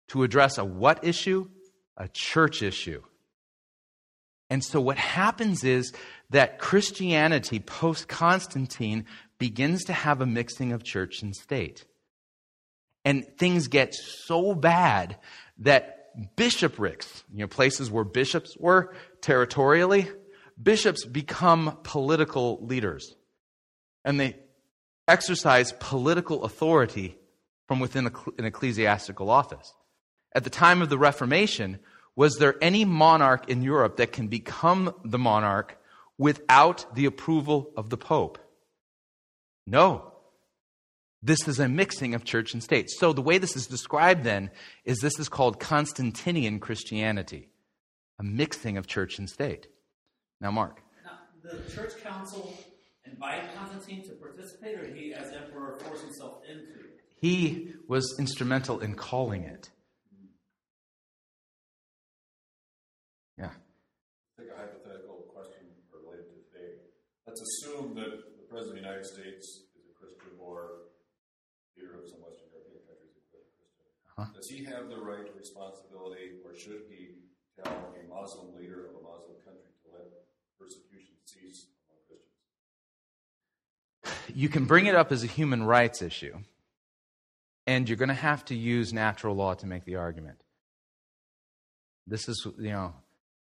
[0.09, 1.49] to address a what issue?
[1.97, 3.03] A church issue.
[4.49, 5.93] And so what happens is
[6.29, 9.05] that Christianity post Constantine
[9.39, 11.85] begins to have a mixing of church and state.
[13.05, 15.17] And things get so bad
[15.59, 20.07] that bishoprics, you know, places where bishops were territorially,
[20.61, 23.15] bishops become political leaders.
[24.05, 24.37] And they
[25.07, 27.17] exercise political authority
[27.67, 28.07] from within
[28.37, 29.73] an ecclesiastical office.
[30.35, 31.79] At the time of the Reformation,
[32.15, 35.77] was there any monarch in Europe that can become the monarch
[36.17, 38.37] without the approval of the Pope?
[39.65, 40.11] No.
[41.21, 42.89] This is a mixing of church and state.
[42.89, 44.51] So the way this is described then
[44.83, 47.49] is this is called Constantinian Christianity,
[48.19, 49.67] a mixing of church and state.
[50.41, 50.81] Now, Mark.
[51.05, 52.53] Now, the church council
[53.05, 56.99] invited Constantine to participate, or he, as emperor, forced himself into it?
[57.21, 59.69] He was instrumental in calling it.
[63.37, 63.45] Yeah.
[63.45, 66.73] I think a hypothetical question related to today.
[67.25, 70.93] Let's assume that the President of the United States is a Christian or
[71.73, 73.65] leader of some Western European countries is a Christian.
[74.13, 74.29] Uh-huh.
[74.29, 77.17] Does he have the right or responsibility, or should he
[77.57, 80.05] tell a Muslim leader of a Muslim country to let
[80.61, 82.37] persecution cease among Christians?
[84.37, 86.37] You can bring it up as a human rights issue
[87.65, 90.43] and you're going to have to use natural law to make the argument.
[92.05, 92.93] This is, you know,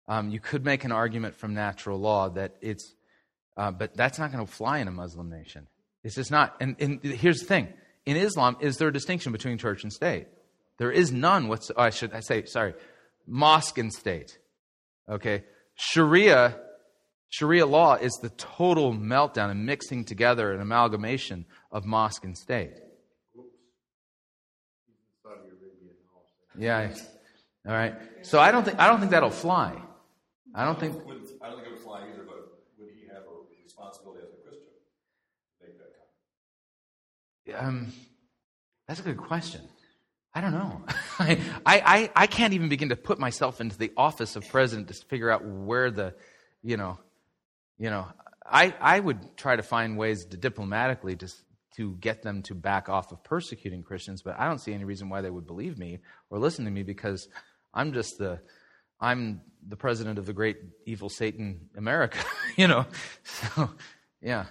[0.07, 2.94] um, you could make an argument from natural law that it's,
[3.57, 5.67] uh, but that's not going to fly in a Muslim nation.
[6.03, 6.55] It's just not.
[6.59, 7.69] And, and, here's the thing:
[8.05, 10.27] in Islam, is there a distinction between church and state?
[10.77, 11.47] There is none.
[11.47, 12.45] What's oh, I should I say?
[12.45, 12.73] Sorry,
[13.27, 14.37] mosque and state.
[15.09, 15.43] Okay,
[15.75, 16.59] Sharia.
[17.29, 22.71] Sharia law is the total meltdown and mixing together and amalgamation of mosque and state.
[26.57, 26.93] Yeah.
[27.67, 27.95] All right.
[28.21, 29.81] So I don't think I don't think that'll fly.
[30.53, 30.95] I don't think.
[31.41, 32.23] I don't think it would fly either.
[32.25, 32.47] But
[32.79, 34.71] would he have a responsibility as a Christian
[35.59, 36.13] to make that comment?
[37.53, 37.93] Um,
[38.87, 39.61] that's a good question.
[40.33, 40.81] I don't know.
[41.19, 44.93] I, I, I can't even begin to put myself into the office of president to
[45.05, 46.13] figure out where the,
[46.61, 46.99] you know,
[47.77, 48.07] you know,
[48.45, 51.41] I, I would try to find ways to diplomatically just
[51.77, 55.09] to get them to back off of persecuting Christians, but I don't see any reason
[55.09, 57.27] why they would believe me or listen to me because
[57.73, 58.39] I'm just the
[58.99, 62.19] I'm the president of the great evil Satan America,
[62.55, 62.85] you know.
[63.23, 63.69] So,
[64.21, 64.45] yeah.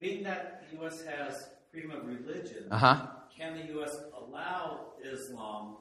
[0.00, 1.02] Being that the U.S.
[1.04, 3.06] has freedom of religion, uh-huh.
[3.36, 3.96] can the U.S.
[4.16, 5.76] allow Islam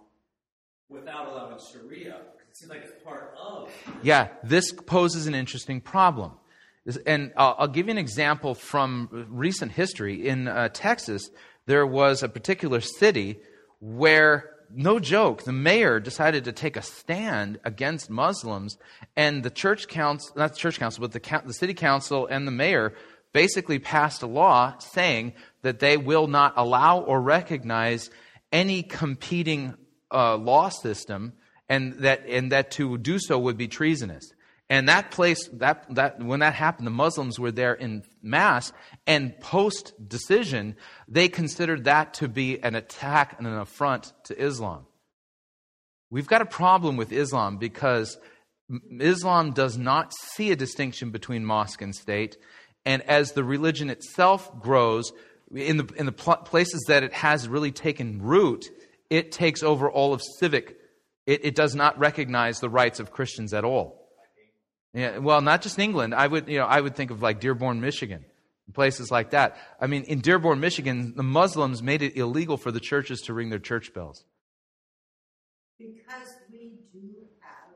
[0.89, 2.17] without allowing Sharia?
[2.49, 3.71] It seems like it's part of.
[4.03, 6.33] Yeah, this poses an interesting problem.
[7.05, 10.27] And I'll give you an example from recent history.
[10.27, 11.29] In uh, Texas,
[11.65, 13.39] there was a particular city
[13.81, 18.77] where, no joke, the mayor decided to take a stand against Muslims,
[19.17, 22.51] and the church council, not the church council, but the, the city council and the
[22.51, 22.93] mayor
[23.33, 25.33] basically passed a law saying
[25.67, 28.09] that they will not allow or recognize
[28.53, 29.75] any competing
[30.13, 31.33] uh, law system,
[31.67, 34.31] and that, and that to do so would be treasonous.
[34.69, 38.71] And that place, that, that, when that happened, the Muslims were there in mass,
[39.05, 40.77] and post decision,
[41.09, 44.85] they considered that to be an attack and an affront to Islam.
[46.09, 48.17] We've got a problem with Islam because
[49.01, 52.37] Islam does not see a distinction between mosque and state,
[52.85, 55.11] and as the religion itself grows,
[55.53, 58.65] in the, in the pl- places that it has really taken root,
[59.09, 60.77] it takes over all of civic.
[61.25, 64.07] It, it does not recognize the rights of Christians at all.
[64.93, 66.15] Yeah, well, not just England.
[66.15, 68.25] I would, you know, I would think of like Dearborn, Michigan,
[68.73, 69.57] places like that.
[69.79, 73.49] I mean, in Dearborn, Michigan, the Muslims made it illegal for the churches to ring
[73.49, 74.25] their church bells.
[75.77, 77.09] Because we do
[77.41, 77.75] have.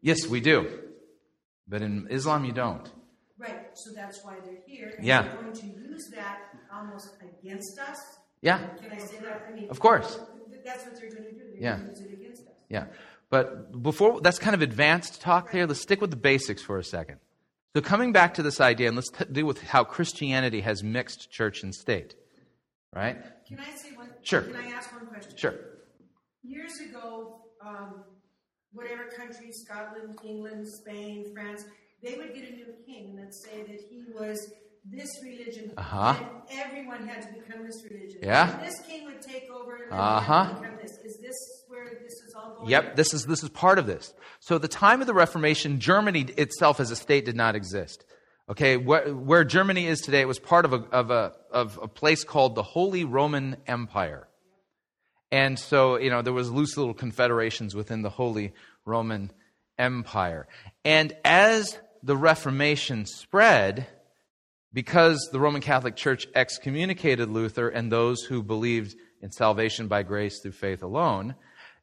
[0.00, 0.70] Yes, we do.
[1.68, 2.90] But in Islam, you don't.
[3.44, 4.92] Right, so that's why they're here.
[4.96, 5.22] And Yeah.
[5.22, 6.38] they're going to use that
[6.72, 7.98] almost against us.
[8.40, 8.58] Yeah.
[8.80, 9.48] Can I say that?
[9.50, 10.18] I mean, Of course.
[10.64, 11.44] That's what they're going to do.
[11.52, 11.76] They're Yeah.
[11.76, 12.54] going to use it against us.
[12.68, 12.86] Yeah.
[13.30, 16.84] But before that's kind of advanced talk here, let's stick with the basics for a
[16.84, 17.18] second.
[17.74, 21.30] So, coming back to this idea, and let's t- deal with how Christianity has mixed
[21.30, 22.14] church and state.
[22.94, 23.16] Right?
[23.48, 24.08] Can I say one?
[24.22, 24.42] Sure.
[24.42, 25.36] Can I ask one question?
[25.36, 25.54] Sure.
[26.44, 28.04] Years ago, um,
[28.72, 31.64] whatever country, Scotland, England, Spain, France,
[32.04, 34.52] they would get a new king and they'd say that he was
[34.92, 36.14] this religion, Uh-huh.
[36.50, 38.18] and everyone had to become this religion.
[38.22, 38.48] Yeah.
[38.50, 40.32] And this king would take over and Uh-huh.
[40.32, 40.92] uh become this.
[41.08, 42.68] Is this where this is all going?
[42.68, 44.12] Yep, this is this is part of this.
[44.40, 48.04] So at the time of the Reformation, Germany itself as a state did not exist.
[48.46, 51.88] Okay, where, where Germany is today, it was part of a, of a of a
[51.88, 54.28] place called the Holy Roman Empire.
[55.32, 58.52] And so, you know, there was loose little confederations within the Holy
[58.84, 59.32] Roman
[59.78, 60.46] Empire.
[60.84, 63.86] And as the Reformation spread,
[64.74, 70.40] because the Roman Catholic Church excommunicated Luther and those who believed in salvation by grace
[70.40, 71.34] through faith alone,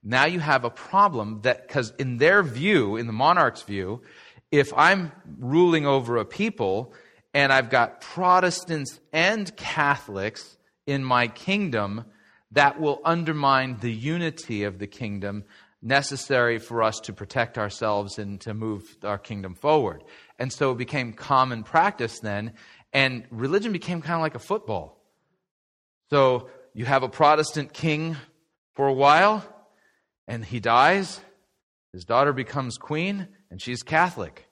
[0.04, 4.04] now you have a problem that, because in their view, in the monarch's view,
[4.52, 6.94] if I'm ruling over a people
[7.34, 12.06] and I've got Protestants and Catholics in my kingdom,
[12.52, 15.46] that will undermine the unity of the kingdom
[15.82, 20.04] necessary for us to protect ourselves and to move our kingdom forward.
[20.38, 22.54] And so it became common practice then,
[22.94, 25.02] and religion became kind of like a football.
[26.10, 28.18] So you have a Protestant king
[28.74, 29.44] for a while,
[30.28, 31.20] and he dies.
[31.94, 34.48] His daughter becomes queen, and she's Catholic.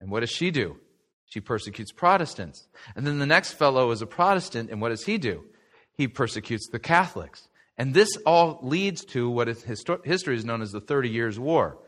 [0.00, 0.78] And what does she do?
[1.26, 2.68] She persecutes Protestants.
[2.94, 5.44] And then the next fellow is a Protestant, and what does he do?
[5.92, 7.48] He persecutes the Catholics.
[7.78, 11.38] And this all leads to what is histo- history is known as the Thirty Years'
[11.38, 11.78] War.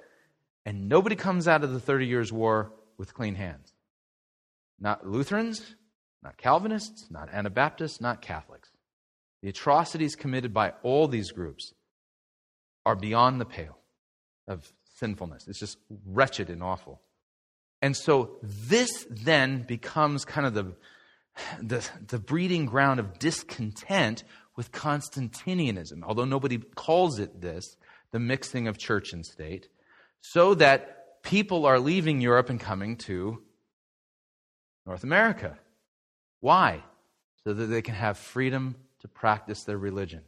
[0.66, 3.72] And nobody comes out of the Thirty Years' War with clean hands.
[4.78, 5.76] Not Lutherans,
[6.22, 8.70] not Calvinists, not Anabaptists, not Catholics.
[9.43, 11.72] The atrocities committed by all these groups
[12.84, 13.78] are beyond the pale
[14.47, 15.47] of sinfulness.
[15.47, 17.01] It's just wretched and awful.
[17.80, 20.74] And so this then becomes kind of the,
[21.62, 24.24] the, the breeding ground of discontent
[24.59, 27.76] with Constantinianism, although nobody calls it this,
[28.11, 29.68] the mixing of church and state,
[30.20, 33.40] so that people are leaving Europe and coming to
[34.84, 35.56] North America.
[36.40, 36.82] Why?
[37.44, 40.22] So that they can have freedom to practice their religion.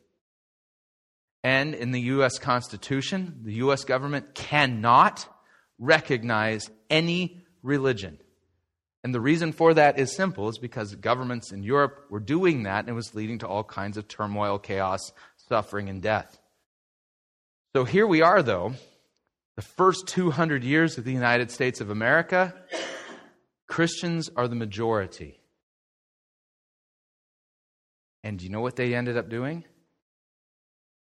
[1.42, 2.38] And in the U.S.
[2.38, 3.82] Constitution, the U.S.
[3.82, 5.26] government cannot
[5.80, 8.18] recognize any religion.
[9.02, 12.80] And the reason for that is simple is because governments in Europe were doing that
[12.80, 15.00] and it was leading to all kinds of turmoil, chaos,
[15.36, 16.38] suffering, and death.
[17.74, 18.74] So here we are, though,
[19.56, 22.54] the first 200 years of the United States of America,
[23.68, 25.40] Christians are the majority.
[28.22, 29.64] And do you know what they ended up doing?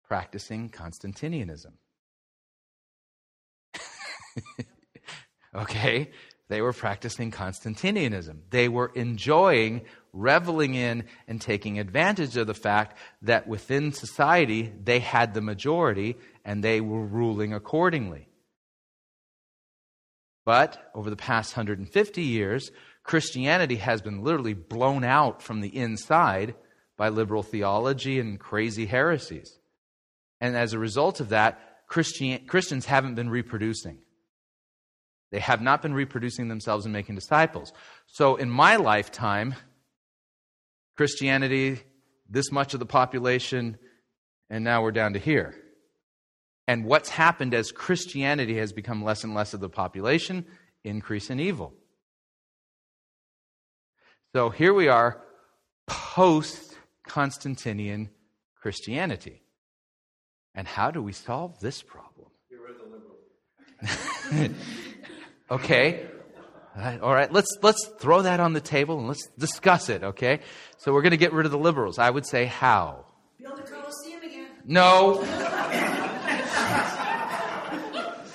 [0.07, 1.73] Practicing Constantinianism.
[5.55, 6.11] okay?
[6.47, 8.41] They were practicing Constantinianism.
[8.51, 9.81] They were enjoying,
[10.13, 16.17] reveling in, and taking advantage of the fact that within society they had the majority
[16.43, 18.27] and they were ruling accordingly.
[20.45, 22.69] But over the past 150 years,
[23.03, 26.53] Christianity has been literally blown out from the inside
[26.95, 29.57] by liberal theology and crazy heresies.
[30.39, 33.99] And as a result of that, Christian, Christians haven't been reproducing.
[35.35, 37.73] They have not been reproducing themselves and making disciples.
[38.07, 39.53] So in my lifetime,
[40.95, 41.81] Christianity,
[42.29, 43.77] this much of the population,
[44.49, 45.53] and now we're down to here.
[46.69, 50.45] And what's happened as Christianity has become less and less of the population?
[50.85, 51.73] Increase in evil.
[54.33, 55.21] So here we are,
[55.85, 58.09] post Constantinian
[58.61, 59.41] Christianity.
[60.53, 62.29] And how do we solve this problem?
[65.49, 66.07] okay.
[66.75, 70.03] All right, all right, let's let's throw that on the table and let's discuss it,
[70.03, 70.41] okay?
[70.77, 71.97] So we're going to get rid of the liberals.
[71.97, 73.05] I would say how?
[73.39, 74.47] Build a Colosseum again.
[74.65, 75.23] No.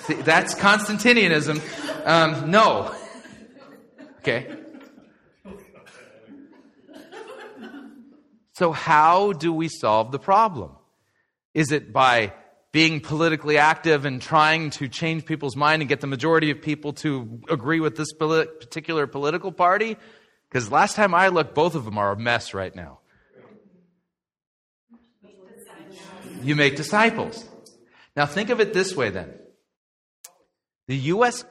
[0.07, 1.61] See, that's Constantinianism.
[2.07, 2.95] Um, no.
[4.21, 4.57] Okay.
[8.53, 10.77] So, how do we solve the problem?
[11.55, 12.35] Is it by
[12.73, 16.93] being politically active and trying to change people's mind and get the majority of people
[16.93, 19.97] to agree with this particular political party?
[20.49, 23.01] Because last time I looked, both of them are a mess right now.
[26.43, 27.45] You make disciples.
[28.17, 29.35] Now, think of it this way then.
[30.89, 31.45] The U.S.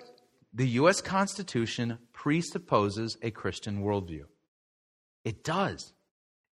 [0.54, 1.02] The U.S.
[1.02, 4.24] Constitution presupposes a Christian worldview.
[5.24, 5.94] It does.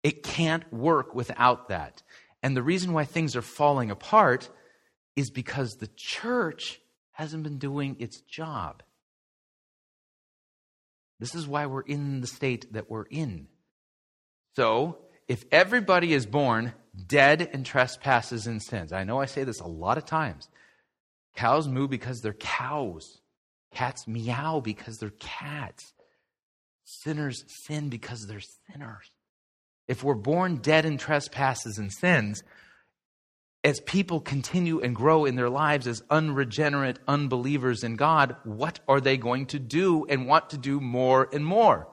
[0.03, 2.03] It can't work without that.
[2.43, 4.49] And the reason why things are falling apart
[5.15, 6.79] is because the church
[7.11, 8.83] hasn't been doing its job.
[11.19, 13.47] This is why we're in the state that we're in.
[14.55, 16.73] So, if everybody is born
[17.07, 20.47] dead in trespasses and sins, I know I say this a lot of times.
[21.35, 23.19] Cows moo because they're cows.
[23.73, 25.93] Cats meow because they're cats.
[26.85, 28.39] Sinners sin because they're
[28.71, 29.11] sinners.
[29.87, 32.43] If we're born dead in trespasses and sins,
[33.63, 39.01] as people continue and grow in their lives as unregenerate unbelievers in God, what are
[39.01, 41.87] they going to do and want to do more and more?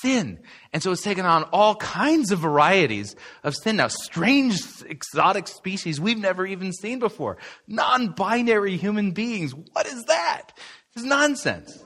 [0.00, 0.40] Sin.
[0.72, 3.14] And so it's taken on all kinds of varieties
[3.44, 3.88] of sin now.
[3.88, 7.38] Strange, exotic species we've never even seen before.
[7.68, 9.54] Non binary human beings.
[9.54, 10.50] What is that?
[10.94, 11.82] It's nonsense.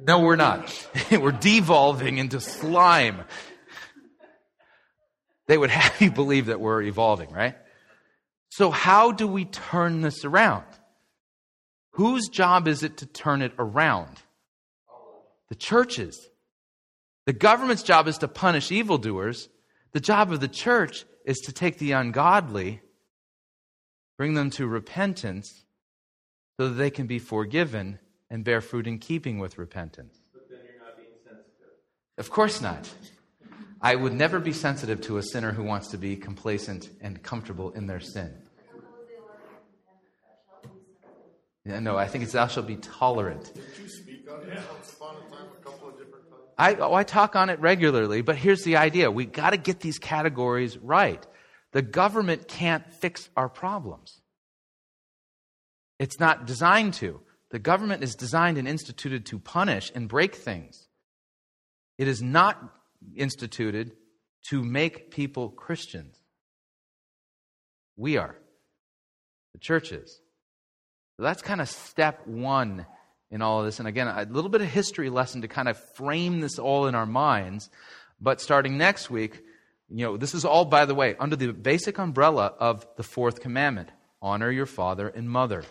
[0.00, 0.72] No, we're not.
[1.10, 3.22] we're devolving into slime
[5.48, 7.56] they would have you believe that we're evolving, right?
[8.50, 10.64] So, how do we turn this around?
[11.92, 14.22] Whose job is it to turn it around?
[15.48, 16.28] The church's.
[17.26, 19.48] The government's job is to punish evildoers.
[19.92, 22.80] The job of the church is to take the ungodly,
[24.16, 25.64] bring them to repentance,
[26.56, 27.98] so that they can be forgiven
[28.30, 30.18] and bear fruit in keeping with repentance.
[30.32, 31.74] But then you're not being sensitive.
[32.16, 32.88] Of course not.
[33.80, 37.70] I would never be sensitive to a sinner who wants to be complacent and comfortable
[37.72, 38.34] in their sin.
[41.64, 43.52] Yeah, no, I think it's thou shalt be tolerant.
[43.54, 46.42] Did you speak on it once upon a time, a couple of different times?
[46.56, 49.10] I, oh, I talk on it regularly, but here's the idea.
[49.10, 51.24] we got to get these categories right.
[51.72, 54.22] The government can't fix our problems.
[55.98, 57.20] It's not designed to.
[57.50, 60.88] The government is designed and instituted to punish and break things.
[61.98, 62.77] It is not
[63.16, 63.92] instituted
[64.48, 66.16] to make people Christians.
[67.96, 68.36] We are.
[69.54, 70.20] The church is.
[71.16, 72.86] So that's kind of step one
[73.30, 73.78] in all of this.
[73.80, 76.94] And again, a little bit of history lesson to kind of frame this all in
[76.94, 77.68] our minds.
[78.20, 79.40] But starting next week,
[79.88, 83.40] you know, this is all, by the way, under the basic umbrella of the fourth
[83.40, 85.64] commandment honor your father and mother.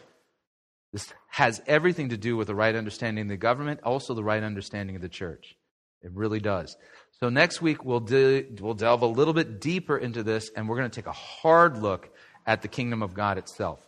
[0.93, 4.41] This has everything to do with the right understanding of the government, also the right
[4.41, 5.55] understanding of the church.
[6.01, 6.77] It really does.
[7.19, 10.77] So next week we'll de- we'll delve a little bit deeper into this, and we're
[10.77, 12.09] going to take a hard look
[12.45, 13.81] at the kingdom of God itself.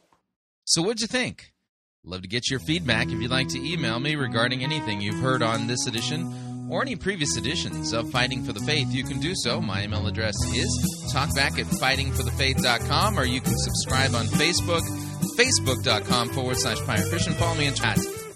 [0.65, 1.53] So what'd you think?
[2.03, 5.43] Love to get your feedback if you'd like to email me regarding anything you've heard
[5.43, 9.33] on this edition or any previous editions of Fighting for the Faith, you can do
[9.35, 9.59] so.
[9.59, 14.81] My email address is talkback at fightingforthefaith.com or you can subscribe on Facebook,
[15.37, 17.33] facebook.com forward slash pirate Christian.
[17.33, 17.97] Follow me in chat,